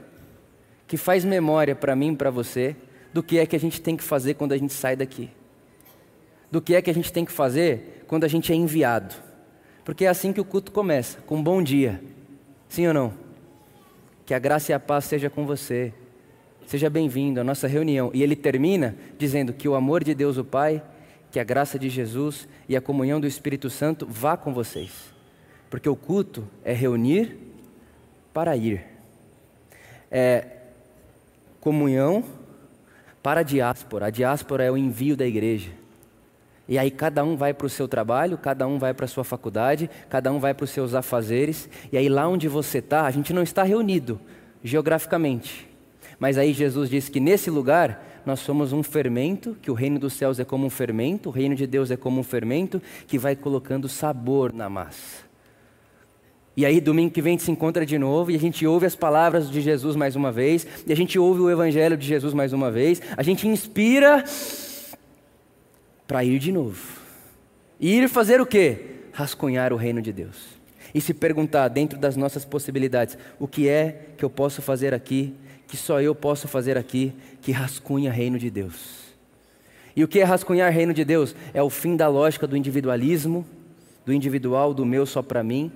que 0.87 0.97
faz 0.97 1.25
memória 1.25 1.75
para 1.75 1.97
mim 1.97 2.13
e 2.13 2.17
para 2.17 2.31
você 2.31 2.77
do 3.13 3.23
que 3.23 3.39
é 3.39 3.47
que 3.47 3.57
a 3.57 3.61
gente 3.61 3.81
tem 3.81 3.97
que 3.97 4.05
fazer 4.05 4.35
quando 4.35 4.53
a 4.53 4.57
gente 4.57 4.73
sai 4.73 4.97
daqui, 4.97 5.31
do 6.51 6.61
que 6.61 6.75
é 6.75 6.83
que 6.83 6.91
a 6.91 6.95
gente 6.95 7.13
tem 7.13 7.25
que 7.25 7.33
fazer 7.33 8.05
quando 8.07 8.25
a 8.25 8.29
gente 8.29 8.53
é 8.53 8.55
enviado, 8.55 9.15
porque 9.85 10.05
é 10.05 10.09
assim 10.09 10.33
que 10.33 10.41
o 10.41 10.45
culto 10.45 10.73
começa, 10.73 11.21
com 11.23 11.37
um 11.37 11.43
bom 11.43 11.63
dia, 11.63 12.01
sim 12.69 12.87
ou 12.87 12.95
não? 12.95 13.13
Que 14.25 14.35
a 14.35 14.39
graça 14.39 14.71
e 14.71 14.75
a 14.75 14.79
paz 14.79 15.07
seja 15.07 15.29
com 15.29 15.45
você, 15.45 15.93
seja 16.67 16.89
bem-vindo 16.89 17.41
à 17.41 17.45
nossa 17.45 17.67
reunião. 17.67 18.13
E 18.15 18.23
ele 18.23 18.37
termina 18.37 18.95
dizendo 19.19 19.53
que 19.53 19.69
o 19.69 19.75
amor 19.75 20.05
de 20.05 20.15
Deus, 20.15 20.37
o 20.37 20.45
Pai, 20.45 20.81
que 21.33 21.41
a 21.41 21.45
graça 21.45 21.77
de 21.77 21.89
Jesus 21.89 22.47
e 22.69 22.77
a 22.77 22.81
comunhão 22.81 23.21
do 23.21 23.27
Espírito 23.27 23.69
Santo 23.69 24.07
vá 24.07 24.37
com 24.37 24.55
vocês. 24.55 24.93
Porque 25.69 25.89
o 25.89 25.97
culto 25.97 26.47
é 26.65 26.73
reunir 26.73 27.37
para 28.33 28.57
ir. 28.57 28.85
É 30.11 30.47
comunhão 31.61 32.23
para 33.23 33.41
a 33.41 33.43
diáspora. 33.43 34.07
A 34.07 34.11
diáspora 34.11 34.65
é 34.65 34.71
o 34.71 34.77
envio 34.77 35.17
da 35.17 35.27
igreja. 35.27 35.71
E 36.69 36.79
aí 36.79 36.91
cada 36.91 37.25
um 37.25 37.37
vai 37.37 37.53
para 37.53 37.67
o 37.67 37.71
seu 37.71 37.89
trabalho, 37.89 38.39
cada 38.39 38.67
um 38.67 38.79
vai 38.79 38.95
para 38.95 39.05
a 39.05 39.09
sua 39.09 39.25
faculdade, 39.25 39.91
cada 40.09 40.33
um 40.33 40.39
vai 40.39 40.55
para 40.55 40.65
os 40.65 40.71
seus 40.71 40.95
afazeres. 40.95 41.69
E 41.91 41.99
aí 41.99 42.09
lá 42.09 42.29
onde 42.29 42.47
você 42.47 42.79
está, 42.79 43.07
a 43.07 43.11
gente 43.11 43.33
não 43.33 43.43
está 43.43 43.63
reunido 43.63 44.21
geograficamente. 44.63 45.69
Mas 46.19 46.39
aí 46.39 46.53
Jesus 46.53 46.89
disse 46.89 47.11
que 47.11 47.19
nesse 47.19 47.51
lugar 47.51 48.07
nós 48.25 48.41
somos 48.41 48.73
um 48.73 48.83
fermento, 48.83 49.57
que 49.61 49.71
o 49.71 49.75
reino 49.75 49.99
dos 49.99 50.13
céus 50.13 50.39
é 50.39 50.45
como 50.45 50.67
um 50.67 50.71
fermento, 50.71 51.31
o 51.31 51.33
reino 51.33 51.57
de 51.57 51.67
Deus 51.67 51.91
é 51.91 51.97
como 51.97 52.21
um 52.21 52.23
fermento 52.23 52.81
que 53.07 53.19
vai 53.19 53.35
colocando 53.35 53.89
sabor 53.89 54.53
na 54.53 54.69
massa. 54.69 55.30
E 56.61 56.67
aí, 56.67 56.79
domingo 56.79 57.11
que 57.11 57.23
vem, 57.23 57.31
a 57.31 57.33
gente 57.39 57.45
se 57.45 57.51
encontra 57.51 57.87
de 57.87 57.97
novo 57.97 58.31
e 58.31 58.37
a 58.37 58.39
gente 58.39 58.67
ouve 58.67 58.85
as 58.85 58.95
palavras 58.95 59.51
de 59.51 59.63
Jesus 59.63 59.97
mais 59.97 60.15
uma 60.15 60.31
vez, 60.31 60.67
e 60.87 60.93
a 60.93 60.95
gente 60.95 61.19
ouve 61.19 61.41
o 61.41 61.49
Evangelho 61.49 61.97
de 61.97 62.07
Jesus 62.07 62.35
mais 62.35 62.53
uma 62.53 62.71
vez, 62.71 63.01
a 63.17 63.23
gente 63.23 63.49
inspira 63.49 64.23
para 66.07 66.23
ir 66.23 66.39
de 66.39 66.53
novo. 66.53 66.79
E 67.81 67.95
ir 67.97 68.07
fazer 68.11 68.43
o 68.43 68.47
quê? 68.47 69.07
Rascunhar 69.11 69.73
o 69.73 69.77
reino 69.77 70.03
de 70.03 70.13
Deus. 70.13 70.37
E 70.95 71.01
se 71.01 71.15
perguntar, 71.15 71.69
dentro 71.69 71.99
das 71.99 72.15
nossas 72.15 72.45
possibilidades, 72.45 73.17
o 73.39 73.49
que 73.49 73.67
é 73.67 74.09
que 74.19 74.23
eu 74.23 74.29
posso 74.29 74.61
fazer 74.61 74.93
aqui 74.93 75.35
que 75.67 75.79
só 75.79 75.99
eu 76.03 76.15
posso 76.15 76.47
fazer 76.47 76.77
aqui, 76.77 77.15
que 77.41 77.53
rascunha 77.53 78.13
reino 78.13 78.39
de 78.39 78.51
Deus. 78.51 79.15
E 79.97 80.05
o 80.05 80.09
que 80.09 80.21
é 80.21 80.25
rascunhar 80.25 80.71
reino 80.71 80.93
de 80.93 81.07
Deus? 81.07 81.35
É 81.55 81.63
o 81.63 81.71
fim 81.71 81.97
da 81.97 82.07
lógica 82.07 82.47
do 82.47 82.57
individualismo, 82.57 83.47
do 84.05 84.13
individual, 84.13 84.75
do 84.75 84.85
meu 84.85 85.07
só 85.07 85.23
para 85.23 85.43
mim, 85.43 85.73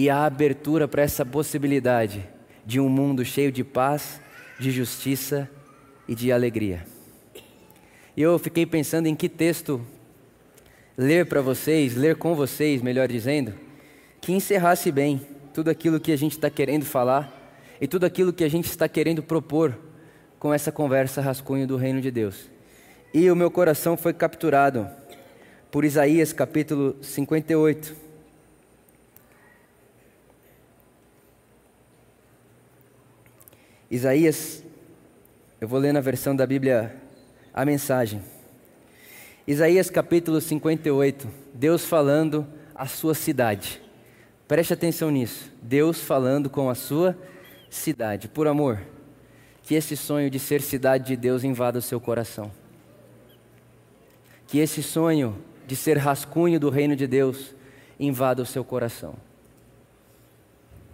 e 0.00 0.08
a 0.08 0.24
abertura 0.24 0.88
para 0.88 1.02
essa 1.02 1.26
possibilidade 1.26 2.26
de 2.64 2.80
um 2.80 2.88
mundo 2.88 3.22
cheio 3.22 3.52
de 3.52 3.62
paz, 3.62 4.18
de 4.58 4.70
justiça 4.70 5.46
e 6.08 6.14
de 6.14 6.32
alegria. 6.32 6.86
E 8.16 8.22
eu 8.22 8.38
fiquei 8.38 8.64
pensando 8.64 9.08
em 9.08 9.14
que 9.14 9.28
texto 9.28 9.78
ler 10.96 11.26
para 11.26 11.42
vocês, 11.42 11.94
ler 11.94 12.16
com 12.16 12.34
vocês, 12.34 12.80
melhor 12.80 13.08
dizendo, 13.08 13.52
que 14.22 14.32
encerrasse 14.32 14.90
bem 14.90 15.20
tudo 15.52 15.68
aquilo 15.68 16.00
que 16.00 16.12
a 16.12 16.16
gente 16.16 16.32
está 16.32 16.48
querendo 16.48 16.86
falar 16.86 17.54
e 17.78 17.86
tudo 17.86 18.06
aquilo 18.06 18.32
que 18.32 18.42
a 18.42 18.48
gente 18.48 18.70
está 18.70 18.88
querendo 18.88 19.22
propor 19.22 19.78
com 20.38 20.54
essa 20.54 20.72
conversa 20.72 21.20
rascunho 21.20 21.66
do 21.66 21.76
reino 21.76 22.00
de 22.00 22.10
Deus. 22.10 22.48
E 23.12 23.30
o 23.30 23.36
meu 23.36 23.50
coração 23.50 23.98
foi 23.98 24.14
capturado 24.14 24.88
por 25.70 25.84
Isaías 25.84 26.32
capítulo 26.32 26.96
58. 27.02 28.09
Isaías, 33.90 34.62
eu 35.60 35.66
vou 35.66 35.80
ler 35.80 35.92
na 35.92 36.00
versão 36.00 36.36
da 36.36 36.46
Bíblia 36.46 36.94
a 37.52 37.64
mensagem. 37.64 38.22
Isaías 39.44 39.90
capítulo 39.90 40.40
58, 40.40 41.26
Deus 41.52 41.84
falando 41.84 42.46
à 42.72 42.86
sua 42.86 43.14
cidade. 43.14 43.82
Preste 44.46 44.72
atenção 44.72 45.10
nisso. 45.10 45.50
Deus 45.60 46.00
falando 46.00 46.48
com 46.48 46.70
a 46.70 46.74
sua 46.76 47.18
cidade. 47.68 48.28
Por 48.28 48.46
amor, 48.46 48.80
que 49.64 49.74
esse 49.74 49.96
sonho 49.96 50.30
de 50.30 50.38
ser 50.38 50.62
cidade 50.62 51.08
de 51.08 51.16
Deus 51.16 51.42
invada 51.42 51.80
o 51.80 51.82
seu 51.82 52.00
coração. 52.00 52.52
Que 54.46 54.58
esse 54.58 54.84
sonho 54.84 55.36
de 55.66 55.74
ser 55.74 55.98
rascunho 55.98 56.60
do 56.60 56.70
reino 56.70 56.94
de 56.94 57.08
Deus 57.08 57.56
invada 57.98 58.40
o 58.40 58.46
seu 58.46 58.64
coração. 58.64 59.16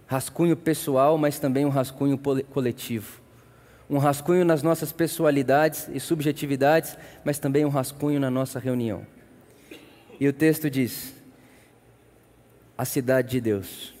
Rascunho 0.07 0.55
pessoal, 0.55 1.17
mas 1.17 1.37
também 1.37 1.65
um 1.65 1.69
rascunho 1.69 2.17
coletivo. 2.17 3.21
Um 3.89 3.97
rascunho 3.97 4.45
nas 4.45 4.63
nossas 4.63 4.91
pessoalidades 4.91 5.89
e 5.93 5.99
subjetividades, 5.99 6.97
mas 7.23 7.39
também 7.39 7.65
um 7.65 7.69
rascunho 7.69 8.19
na 8.19 8.31
nossa 8.31 8.57
reunião. 8.57 9.05
E 10.19 10.27
o 10.27 10.33
texto 10.33 10.69
diz: 10.69 11.13
a 12.77 12.85
cidade 12.85 13.31
de 13.31 13.41
Deus. 13.41 13.93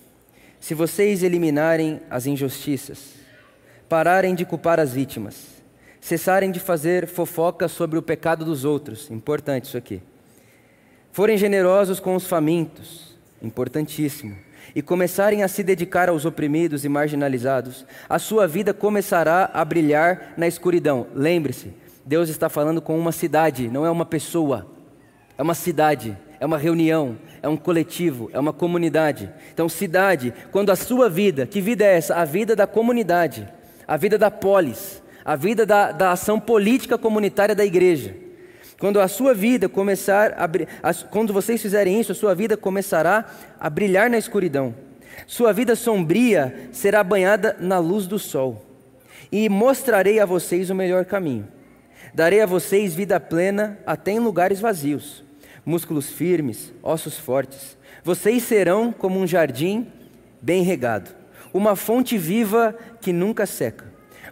Se 0.59 0.73
vocês 0.73 1.23
eliminarem 1.23 2.01
as 2.09 2.25
injustiças, 2.25 3.15
pararem 3.89 4.33
de 4.33 4.45
culpar 4.45 4.79
as 4.79 4.93
vítimas, 4.93 5.61
cessarem 5.99 6.51
de 6.51 6.59
fazer 6.59 7.07
fofoca 7.07 7.67
sobre 7.67 7.97
o 7.99 8.01
pecado 8.01 8.45
dos 8.45 8.65
outros, 8.65 9.09
importante 9.11 9.65
isso 9.65 9.77
aqui. 9.77 10.01
Forem 11.11 11.37
generosos 11.37 11.99
com 11.99 12.15
os 12.15 12.27
famintos, 12.27 13.17
importantíssimo, 13.41 14.37
e 14.75 14.81
começarem 14.81 15.43
a 15.43 15.47
se 15.47 15.63
dedicar 15.63 16.09
aos 16.09 16.25
oprimidos 16.25 16.85
e 16.85 16.89
marginalizados, 16.89 17.85
a 18.07 18.19
sua 18.19 18.47
vida 18.47 18.73
começará 18.73 19.49
a 19.53 19.63
brilhar 19.63 20.33
na 20.37 20.47
escuridão. 20.47 21.07
Lembre-se, 21.13 21.73
Deus 22.05 22.29
está 22.29 22.49
falando 22.49 22.81
com 22.81 22.97
uma 22.97 23.11
cidade, 23.11 23.67
não 23.69 23.85
é 23.85 23.91
uma 23.91 24.05
pessoa, 24.05 24.67
é 25.37 25.41
uma 25.41 25.55
cidade 25.55 26.17
é 26.39 26.45
uma 26.45 26.57
reunião, 26.57 27.17
é 27.41 27.47
um 27.47 27.57
coletivo, 27.57 28.29
é 28.33 28.39
uma 28.39 28.53
comunidade. 28.53 29.29
Então, 29.53 29.67
cidade, 29.67 30.33
quando 30.51 30.71
a 30.71 30.75
sua 30.75 31.09
vida, 31.09 31.45
que 31.45 31.61
vida 31.61 31.83
é 31.83 31.97
essa? 31.97 32.15
A 32.15 32.25
vida 32.25 32.55
da 32.55 32.67
comunidade, 32.67 33.47
a 33.87 33.97
vida 33.97 34.17
da 34.17 34.29
polis, 34.29 35.01
a 35.25 35.35
vida 35.35 35.65
da, 35.65 35.91
da 35.91 36.11
ação 36.11 36.39
política 36.39 36.97
comunitária 36.97 37.55
da 37.55 37.65
igreja. 37.65 38.15
Quando 38.79 38.99
a 38.99 39.07
sua 39.07 39.33
vida 39.33 39.67
começar 39.67 40.35
a, 40.37 40.93
quando 40.93 41.33
vocês 41.33 41.61
fizerem 41.61 41.99
isso, 41.99 42.11
a 42.11 42.15
sua 42.15 42.35
vida 42.35 42.55
começará 42.55 43.25
a 43.59 43.69
brilhar 43.69 44.09
na 44.09 44.17
escuridão. 44.17 44.75
Sua 45.25 45.51
vida 45.51 45.75
sombria 45.75 46.69
será 46.71 47.03
banhada 47.03 47.55
na 47.59 47.79
luz 47.79 48.05
do 48.05 48.19
sol. 48.19 48.63
E 49.31 49.49
mostrarei 49.49 50.19
a 50.19 50.25
vocês 50.25 50.69
o 50.69 50.75
melhor 50.75 51.05
caminho. 51.05 51.47
Darei 52.13 52.41
a 52.41 52.45
vocês 52.45 52.93
vida 52.93 53.19
plena 53.19 53.79
até 53.85 54.11
em 54.11 54.19
lugares 54.19 54.59
vazios 54.59 55.27
músculos 55.67 56.09
firmes, 56.09 56.73
ossos 56.81 57.17
fortes. 57.17 57.77
Vocês 58.01 58.43
serão 58.43 58.93
como 58.93 59.19
um 59.19 59.27
jardim 59.27 59.85
bem 60.41 60.63
regado, 60.63 61.11
uma 61.53 61.75
fonte 61.75 62.17
viva 62.17 62.73
que 63.01 63.11
nunca 63.11 63.45
seca. 63.45 63.83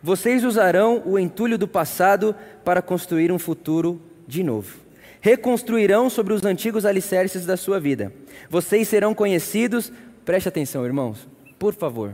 Vocês 0.02 0.46
usarão 0.46 1.04
o 1.06 1.20
entulho 1.20 1.58
do 1.58 1.68
passado 1.68 2.34
para 2.64 2.82
construir 2.82 3.34
um 3.34 3.40
futuro 3.40 4.02
de 4.28 4.44
novo. 4.44 4.78
Reconstruirão 5.22 6.10
sobre 6.10 6.34
os 6.34 6.44
antigos 6.44 6.86
alicerces 6.86 7.46
da 7.46 7.58
sua 7.58 7.80
vida. 7.80 8.14
Vocês 8.50 8.88
serão 8.88 9.14
conhecidos, 9.14 9.92
preste 10.24 10.48
atenção, 10.48 10.86
irmãos, 10.86 11.28
por 11.58 11.74
favor. 11.74 12.14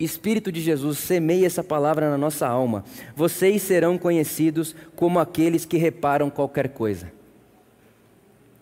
Espírito 0.00 0.52
de 0.52 0.60
Jesus, 0.60 0.98
semeie 0.98 1.44
essa 1.44 1.62
palavra 1.62 2.08
na 2.08 2.16
nossa 2.16 2.46
alma. 2.46 2.84
Vocês 3.16 3.62
serão 3.62 3.98
conhecidos 3.98 4.74
como 4.94 5.18
aqueles 5.18 5.64
que 5.64 5.76
reparam 5.76 6.30
qualquer 6.30 6.68
coisa. 6.68 7.10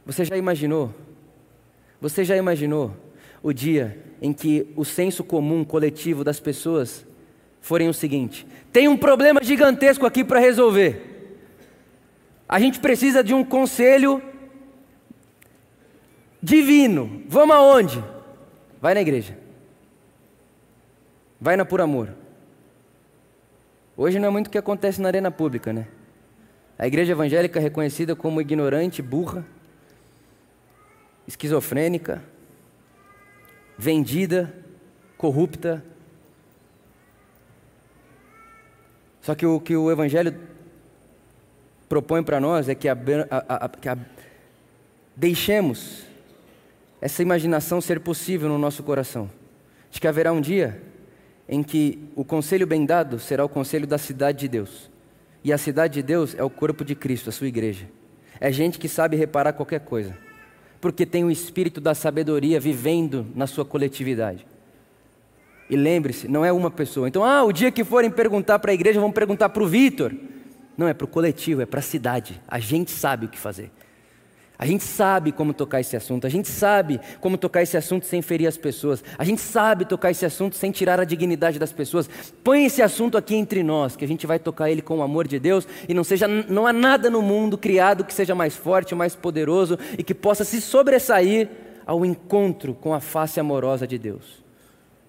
Você 0.04 0.24
já 0.24 0.36
imaginou? 0.36 0.94
Você 2.00 2.24
já 2.24 2.36
imaginou 2.36 2.96
o 3.42 3.52
dia 3.52 3.98
em 4.20 4.32
que 4.32 4.66
o 4.74 4.84
senso 4.84 5.22
comum 5.22 5.64
coletivo 5.64 6.24
das 6.24 6.40
pessoas 6.40 7.04
forem 7.60 7.88
o 7.88 7.94
seguinte: 7.94 8.46
tem 8.72 8.88
um 8.88 8.96
problema 8.96 9.42
gigantesco 9.42 10.06
aqui 10.06 10.24
para 10.24 10.40
resolver. 10.40 11.15
A 12.48 12.60
gente 12.60 12.78
precisa 12.78 13.24
de 13.24 13.34
um 13.34 13.44
conselho 13.44 14.22
divino. 16.42 17.22
Vamos 17.28 17.56
aonde? 17.56 18.04
Vai 18.80 18.94
na 18.94 19.00
igreja. 19.00 19.36
Vai 21.40 21.56
na 21.56 21.64
por 21.64 21.80
amor. 21.80 22.14
Hoje 23.96 24.18
não 24.18 24.28
é 24.28 24.30
muito 24.30 24.46
o 24.46 24.50
que 24.50 24.58
acontece 24.58 25.00
na 25.00 25.08
arena 25.08 25.30
pública, 25.30 25.72
né? 25.72 25.88
A 26.78 26.86
igreja 26.86 27.12
evangélica 27.12 27.58
é 27.58 27.62
reconhecida 27.62 28.14
como 28.14 28.40
ignorante, 28.40 29.00
burra, 29.00 29.44
esquizofrênica, 31.26 32.22
vendida, 33.76 34.54
corrupta. 35.16 35.82
Só 39.22 39.34
que 39.34 39.44
o 39.44 39.58
que 39.58 39.74
o 39.74 39.90
Evangelho 39.90 40.38
propõe 41.88 42.22
para 42.22 42.40
nós 42.40 42.68
é 42.68 42.74
que, 42.74 42.88
a, 42.88 42.96
a, 43.30 43.68
que 43.68 43.88
deixemos 45.14 46.04
essa 47.00 47.22
imaginação 47.22 47.80
ser 47.80 48.00
possível 48.00 48.48
no 48.48 48.58
nosso 48.58 48.82
coração, 48.82 49.30
de 49.90 50.00
que 50.00 50.08
haverá 50.08 50.32
um 50.32 50.40
dia 50.40 50.80
em 51.48 51.62
que 51.62 51.98
o 52.16 52.24
conselho 52.24 52.66
bem 52.66 52.84
dado 52.84 53.18
será 53.18 53.44
o 53.44 53.48
conselho 53.48 53.86
da 53.86 53.98
cidade 53.98 54.40
de 54.40 54.48
Deus. 54.48 54.90
E 55.44 55.52
a 55.52 55.58
cidade 55.58 55.94
de 55.94 56.02
Deus 56.02 56.34
é 56.36 56.42
o 56.42 56.50
corpo 56.50 56.84
de 56.84 56.94
Cristo, 56.94 57.30
a 57.30 57.32
sua 57.32 57.46
igreja. 57.46 57.86
É 58.40 58.50
gente 58.50 58.78
que 58.78 58.88
sabe 58.88 59.16
reparar 59.16 59.52
qualquer 59.52 59.80
coisa, 59.80 60.16
porque 60.80 61.06
tem 61.06 61.24
o 61.24 61.30
espírito 61.30 61.80
da 61.80 61.94
sabedoria 61.94 62.58
vivendo 62.58 63.26
na 63.34 63.46
sua 63.46 63.64
coletividade. 63.64 64.44
E 65.70 65.76
lembre-se, 65.76 66.28
não 66.28 66.44
é 66.44 66.52
uma 66.52 66.70
pessoa. 66.70 67.08
Então, 67.08 67.24
ah, 67.24 67.44
o 67.44 67.52
dia 67.52 67.70
que 67.70 67.84
forem 67.84 68.10
perguntar 68.10 68.58
para 68.58 68.70
a 68.70 68.74
igreja, 68.74 69.00
vão 69.00 69.10
perguntar 69.10 69.48
para 69.48 69.62
o 69.62 69.66
Vitor. 69.66 70.12
Não, 70.76 70.86
é 70.86 70.94
para 70.94 71.04
o 71.04 71.08
coletivo, 71.08 71.62
é 71.62 71.66
para 71.66 71.80
a 71.80 71.82
cidade. 71.82 72.40
A 72.46 72.58
gente 72.58 72.90
sabe 72.90 73.26
o 73.26 73.28
que 73.28 73.38
fazer. 73.38 73.70
A 74.58 74.64
gente 74.64 74.84
sabe 74.84 75.32
como 75.32 75.52
tocar 75.52 75.80
esse 75.80 75.96
assunto, 75.96 76.26
a 76.26 76.30
gente 76.30 76.48
sabe 76.48 76.98
como 77.20 77.36
tocar 77.36 77.62
esse 77.62 77.76
assunto 77.76 78.06
sem 78.06 78.22
ferir 78.22 78.46
as 78.46 78.56
pessoas, 78.56 79.04
a 79.18 79.22
gente 79.22 79.40
sabe 79.40 79.84
tocar 79.84 80.10
esse 80.10 80.24
assunto 80.24 80.56
sem 80.56 80.70
tirar 80.70 80.98
a 80.98 81.04
dignidade 81.04 81.58
das 81.58 81.72
pessoas. 81.72 82.08
Põe 82.42 82.64
esse 82.64 82.80
assunto 82.80 83.18
aqui 83.18 83.34
entre 83.34 83.62
nós, 83.62 83.96
que 83.96 84.04
a 84.04 84.08
gente 84.08 84.26
vai 84.26 84.38
tocar 84.38 84.70
ele 84.70 84.80
com 84.80 84.98
o 84.98 85.02
amor 85.02 85.28
de 85.28 85.38
Deus 85.38 85.68
e 85.86 85.92
não 85.92 86.02
seja 86.02 86.26
não 86.26 86.66
há 86.66 86.72
nada 86.72 87.10
no 87.10 87.20
mundo 87.20 87.58
criado 87.58 88.02
que 88.02 88.14
seja 88.14 88.34
mais 88.34 88.56
forte, 88.56 88.94
mais 88.94 89.14
poderoso 89.14 89.78
e 89.98 90.02
que 90.02 90.14
possa 90.14 90.42
se 90.42 90.58
sobressair 90.62 91.50
ao 91.84 92.04
encontro 92.04 92.72
com 92.72 92.94
a 92.94 93.00
face 93.00 93.38
amorosa 93.38 93.86
de 93.86 93.98
Deus. 93.98 94.42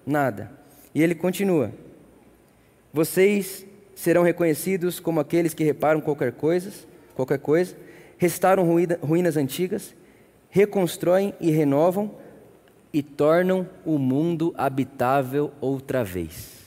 Nada. 0.04 0.52
E 0.94 1.02
ele 1.02 1.14
continua: 1.14 1.72
Vocês 2.92 3.66
serão 3.98 4.22
reconhecidos 4.22 5.00
como 5.00 5.18
aqueles 5.18 5.52
que 5.52 5.64
reparam 5.64 6.00
qualquer 6.00 6.30
coisa, 6.30 6.70
qualquer 7.16 7.40
coisa 7.40 7.74
restauram 8.16 8.64
ruínas 9.02 9.36
antigas, 9.36 9.92
reconstroem 10.48 11.34
e 11.40 11.50
renovam 11.50 12.12
e 12.92 13.02
tornam 13.02 13.68
o 13.84 13.98
mundo 13.98 14.54
habitável 14.56 15.50
outra 15.60 16.04
vez. 16.04 16.58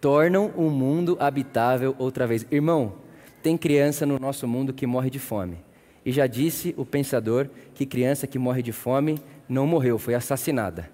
Tornam 0.00 0.48
o 0.56 0.68
mundo 0.70 1.16
habitável 1.20 1.94
outra 2.00 2.26
vez. 2.26 2.44
Irmão, 2.50 2.94
tem 3.40 3.56
criança 3.56 4.04
no 4.04 4.18
nosso 4.18 4.48
mundo 4.48 4.72
que 4.72 4.86
morre 4.88 5.08
de 5.08 5.20
fome. 5.20 5.58
E 6.04 6.10
já 6.10 6.26
disse 6.26 6.74
o 6.76 6.84
pensador 6.84 7.48
que 7.74 7.86
criança 7.86 8.26
que 8.26 8.40
morre 8.40 8.62
de 8.62 8.72
fome 8.72 9.20
não 9.48 9.68
morreu, 9.68 9.98
foi 9.98 10.14
assassinada. 10.14 10.90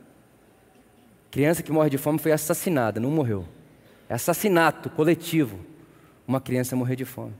Criança 1.30 1.62
que 1.62 1.72
morre 1.72 1.88
de 1.88 1.96
fome 1.96 2.18
foi 2.18 2.32
assassinada, 2.32 3.00
não 3.00 3.10
morreu. 3.10 3.55
Assassinato 4.14 4.88
coletivo 4.90 5.58
uma 6.26 6.40
criança 6.40 6.76
morrer 6.76 6.96
de 6.96 7.04
fome. 7.04 7.34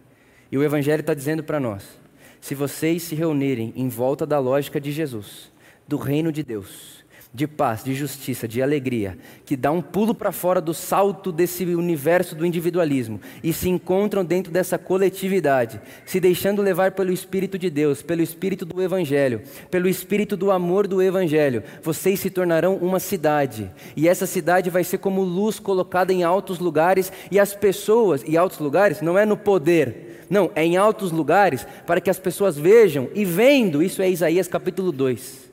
E 0.51 0.57
o 0.57 0.63
Evangelho 0.63 1.01
está 1.01 1.15
dizendo 1.15 1.43
para 1.43 1.61
nós: 1.61 1.99
se 2.41 2.55
vocês 2.55 3.03
se 3.03 3.15
reunirem 3.15 3.73
em 3.77 3.89
volta 3.89 4.27
da 4.27 4.39
lógica 4.39 4.81
de 4.81 4.93
Jesus, 4.93 5.51
do 5.87 5.97
reino 5.97 6.31
de 6.31 6.43
Deus, 6.43 7.05
de 7.33 7.47
paz, 7.47 7.85
de 7.85 7.95
justiça, 7.95 8.49
de 8.49 8.63
alegria, 8.63 9.19
que 9.45 9.57
dá 9.57 9.71
um 9.71 9.83
pulo 9.83 10.15
para 10.15 10.33
fora 10.33 10.61
do 10.61 10.73
salto 10.73 11.31
desse 11.31 11.65
universo 11.65 12.35
do 12.35 12.47
individualismo 12.47 13.21
e 13.43 13.53
se 13.53 13.69
encontram 13.69 14.25
dentro 14.25 14.51
dessa 14.51 14.79
coletividade, 14.79 15.81
se 16.05 16.19
deixando 16.19 16.63
levar 16.63 16.93
pelo 16.93 17.13
Espírito 17.13 17.59
de 17.59 17.69
Deus, 17.69 18.03
pelo 18.03 18.23
Espírito 18.23 18.65
do 18.65 18.83
Evangelho, 18.83 19.43
pelo 19.71 19.89
Espírito 19.89 20.37
do 20.37 20.51
amor 20.51 20.87
do 20.87 21.03
Evangelho, 21.03 21.63
vocês 21.83 22.21
se 22.21 22.31
tornarão 22.31 22.77
uma 22.77 22.99
cidade. 22.99 23.71
E 23.95 24.09
essa 24.09 24.27
cidade 24.27 24.71
vai 24.71 24.85
ser 24.85 24.99
como 24.99 25.23
luz 25.23 25.59
colocada 25.59 26.13
em 26.13 26.23
altos 26.23 26.59
lugares 26.59 27.13
e 27.31 27.39
as 27.39 27.55
pessoas, 27.55 28.23
e 28.27 28.37
altos 28.37 28.59
lugares 28.59 29.01
não 29.01 29.19
é 29.19 29.27
no 29.27 29.37
poder, 29.37 30.25
não, 30.29 30.51
é 30.55 30.65
em 30.65 30.77
altos 30.77 31.13
lugares 31.13 31.67
para 31.87 32.01
que 32.01 32.11
as 32.11 32.19
pessoas 32.19 32.57
vejam 32.57 33.09
e 33.15 33.25
vendo, 33.25 33.83
isso 33.83 34.03
é 34.03 34.11
Isaías 34.11 34.49
capítulo 34.49 34.91
2. 34.91 35.46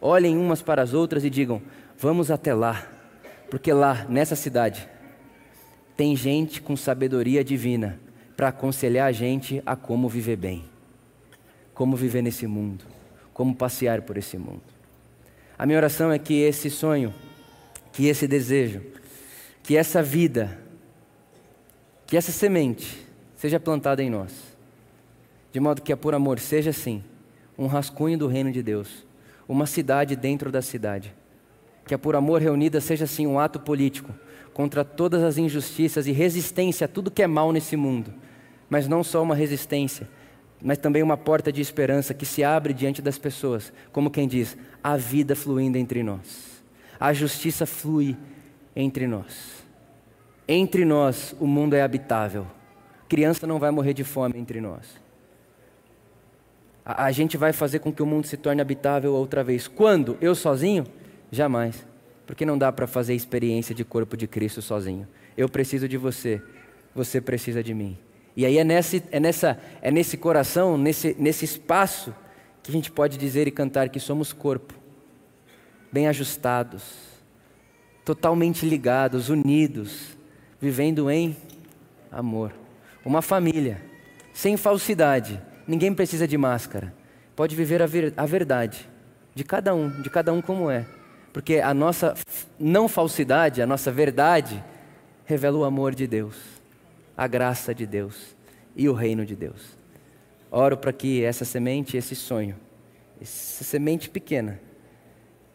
Olhem 0.00 0.36
umas 0.36 0.62
para 0.62 0.82
as 0.82 0.94
outras 0.94 1.24
e 1.24 1.30
digam: 1.30 1.60
vamos 1.98 2.30
até 2.30 2.54
lá, 2.54 2.86
porque 3.50 3.72
lá, 3.72 4.06
nessa 4.08 4.36
cidade, 4.36 4.88
tem 5.96 6.14
gente 6.14 6.60
com 6.60 6.76
sabedoria 6.76 7.42
divina 7.42 7.98
para 8.36 8.48
aconselhar 8.48 9.08
a 9.08 9.12
gente 9.12 9.62
a 9.64 9.74
como 9.74 10.08
viver 10.08 10.36
bem, 10.36 10.64
como 11.72 11.96
viver 11.96 12.22
nesse 12.22 12.46
mundo, 12.46 12.84
como 13.32 13.54
passear 13.54 14.02
por 14.02 14.18
esse 14.18 14.36
mundo. 14.36 14.62
A 15.58 15.64
minha 15.64 15.78
oração 15.78 16.12
é 16.12 16.18
que 16.18 16.34
esse 16.42 16.68
sonho, 16.68 17.14
que 17.92 18.06
esse 18.06 18.28
desejo, 18.28 18.82
que 19.62 19.74
essa 19.74 20.02
vida, 20.02 20.58
que 22.06 22.16
essa 22.16 22.30
semente, 22.30 23.06
seja 23.36 23.58
plantada 23.58 24.02
em 24.02 24.10
nós. 24.10 24.32
De 25.50 25.58
modo 25.58 25.80
que 25.80 25.92
a 25.92 25.96
por 25.96 26.14
amor 26.14 26.38
seja 26.38 26.70
assim, 26.70 27.02
um 27.56 27.66
rascunho 27.66 28.18
do 28.18 28.26
reino 28.26 28.52
de 28.52 28.62
Deus, 28.62 29.05
uma 29.48 29.66
cidade 29.66 30.16
dentro 30.16 30.50
da 30.50 30.62
cidade. 30.62 31.14
Que 31.86 31.94
a 31.94 31.98
por 31.98 32.16
amor 32.16 32.40
reunida 32.40 32.80
seja 32.80 33.04
assim 33.04 33.26
um 33.26 33.38
ato 33.38 33.60
político 33.60 34.12
contra 34.52 34.84
todas 34.84 35.22
as 35.22 35.38
injustiças 35.38 36.06
e 36.06 36.12
resistência 36.12 36.86
a 36.86 36.88
tudo 36.88 37.10
que 37.10 37.22
é 37.22 37.26
mal 37.26 37.52
nesse 37.52 37.76
mundo. 37.76 38.12
Mas 38.68 38.88
não 38.88 39.04
só 39.04 39.22
uma 39.22 39.34
resistência, 39.34 40.08
mas 40.62 40.78
também 40.78 41.02
uma 41.02 41.16
porta 41.16 41.52
de 41.52 41.60
esperança 41.60 42.14
que 42.14 42.26
se 42.26 42.42
abre 42.42 42.72
diante 42.72 43.02
das 43.02 43.18
pessoas, 43.18 43.72
como 43.92 44.10
quem 44.10 44.26
diz: 44.26 44.56
a 44.82 44.96
vida 44.96 45.36
fluindo 45.36 45.78
entre 45.78 46.02
nós, 46.02 46.64
a 46.98 47.12
justiça 47.12 47.66
flui 47.66 48.16
entre 48.74 49.06
nós. 49.06 49.64
Entre 50.48 50.84
nós 50.84 51.34
o 51.38 51.46
mundo 51.46 51.74
é 51.74 51.82
habitável, 51.82 52.46
criança 53.08 53.46
não 53.46 53.58
vai 53.58 53.70
morrer 53.70 53.94
de 53.94 54.04
fome 54.04 54.38
entre 54.38 54.60
nós. 54.60 55.05
A, 56.86 57.06
a, 57.06 57.12
gente 57.12 57.36
vai 57.36 57.52
fazer 57.52 57.80
com 57.80 57.92
que 57.92 58.00
o 58.00 58.06
mundo 58.06 58.28
se 58.28 58.36
torne 58.36 58.62
habitável 58.62 59.12
outra 59.12 59.42
vez. 59.42 59.66
Quando? 59.66 60.16
Eu 60.20 60.36
sozinho? 60.36 60.86
Jamais. 61.32 61.84
Porque 62.24 62.46
não 62.46 62.56
dá 62.56 62.70
para 62.70 62.86
fazer 62.86 63.12
experiência 63.12 63.74
de 63.74 63.84
corpo 63.84 64.16
de 64.16 64.28
Cristo 64.28 64.62
sozinho. 64.62 65.08
Eu 65.36 65.48
preciso 65.48 65.88
de 65.88 65.96
você, 65.96 66.40
você 66.94 67.20
precisa 67.20 67.60
de 67.60 67.74
mim. 67.74 67.98
E 68.36 68.46
aí 68.46 68.58
é 68.58 68.64
nesse, 68.64 69.02
é 69.10 69.18
nessa, 69.18 69.58
é 69.82 69.90
nesse 69.90 70.16
coração, 70.16 70.78
nesse, 70.78 71.16
nesse 71.18 71.44
espaço, 71.44 72.14
que 72.62 72.70
a 72.70 72.72
gente 72.72 72.90
pode 72.90 73.16
dizer 73.16 73.48
e 73.48 73.50
cantar 73.50 73.88
que 73.88 73.98
somos 73.98 74.32
corpo, 74.32 74.74
bem 75.90 76.06
ajustados, 76.06 76.82
totalmente 78.04 78.66
ligados, 78.66 79.28
unidos, 79.28 80.16
vivendo 80.60 81.10
em 81.10 81.36
amor. 82.10 82.52
Uma 83.04 83.22
família, 83.22 83.82
sem 84.32 84.56
falsidade. 84.56 85.40
Ninguém 85.66 85.92
precisa 85.94 86.26
de 86.26 86.38
máscara. 86.38 86.94
Pode 87.34 87.54
viver 87.56 87.82
a, 87.82 87.86
ver, 87.86 88.14
a 88.16 88.24
verdade 88.24 88.88
de 89.36 89.44
cada 89.44 89.74
um, 89.74 89.90
de 90.00 90.08
cada 90.08 90.32
um 90.32 90.40
como 90.40 90.70
é. 90.70 90.86
Porque 91.32 91.56
a 91.56 91.74
nossa 91.74 92.14
não 92.58 92.88
falsidade, 92.88 93.60
a 93.60 93.66
nossa 93.66 93.92
verdade, 93.92 94.64
revela 95.26 95.58
o 95.58 95.64
amor 95.64 95.94
de 95.94 96.06
Deus, 96.06 96.34
a 97.14 97.26
graça 97.26 97.74
de 97.74 97.86
Deus 97.86 98.34
e 98.74 98.88
o 98.88 98.94
reino 98.94 99.26
de 99.26 99.36
Deus. 99.36 99.76
Oro 100.50 100.78
para 100.78 100.92
que 100.92 101.22
essa 101.22 101.44
semente, 101.44 101.98
esse 101.98 102.14
sonho, 102.14 102.56
essa 103.20 103.62
semente 103.62 104.08
pequena, 104.08 104.58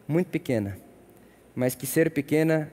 muito 0.06 0.28
pequena, 0.28 0.78
mas 1.56 1.74
que 1.74 1.86
ser 1.86 2.10
pequena 2.10 2.70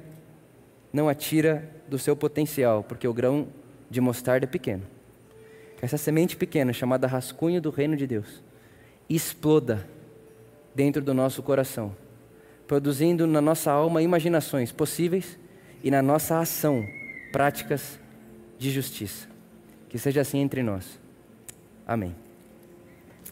não 0.94 1.10
atira 1.10 1.68
do 1.88 1.98
seu 1.98 2.16
potencial, 2.16 2.84
porque 2.84 3.08
o 3.08 3.14
grão 3.14 3.48
de 3.90 4.00
mostarda 4.00 4.46
pequeno. 4.46 4.84
Que 5.80 5.86
essa 5.86 5.98
semente 5.98 6.36
pequena, 6.36 6.74
chamada 6.74 7.08
rascunho 7.08 7.62
do 7.62 7.70
reino 7.70 7.96
de 7.96 8.06
Deus, 8.06 8.44
exploda 9.10 9.88
dentro 10.76 11.02
do 11.02 11.14
nosso 11.14 11.42
coração, 11.42 11.96
produzindo 12.68 13.26
na 13.26 13.40
nossa 13.40 13.72
alma 13.72 14.02
imaginações 14.02 14.74
possíveis 14.74 15.40
e 15.82 15.90
na 15.90 16.02
nossa 16.02 16.38
ação 16.38 16.86
práticas 17.32 17.98
de 18.58 18.70
justiça. 18.70 19.30
Que 19.88 19.98
seja 19.98 20.20
assim 20.20 20.40
entre 20.40 20.62
nós. 20.62 21.00
Amém. 21.88 22.14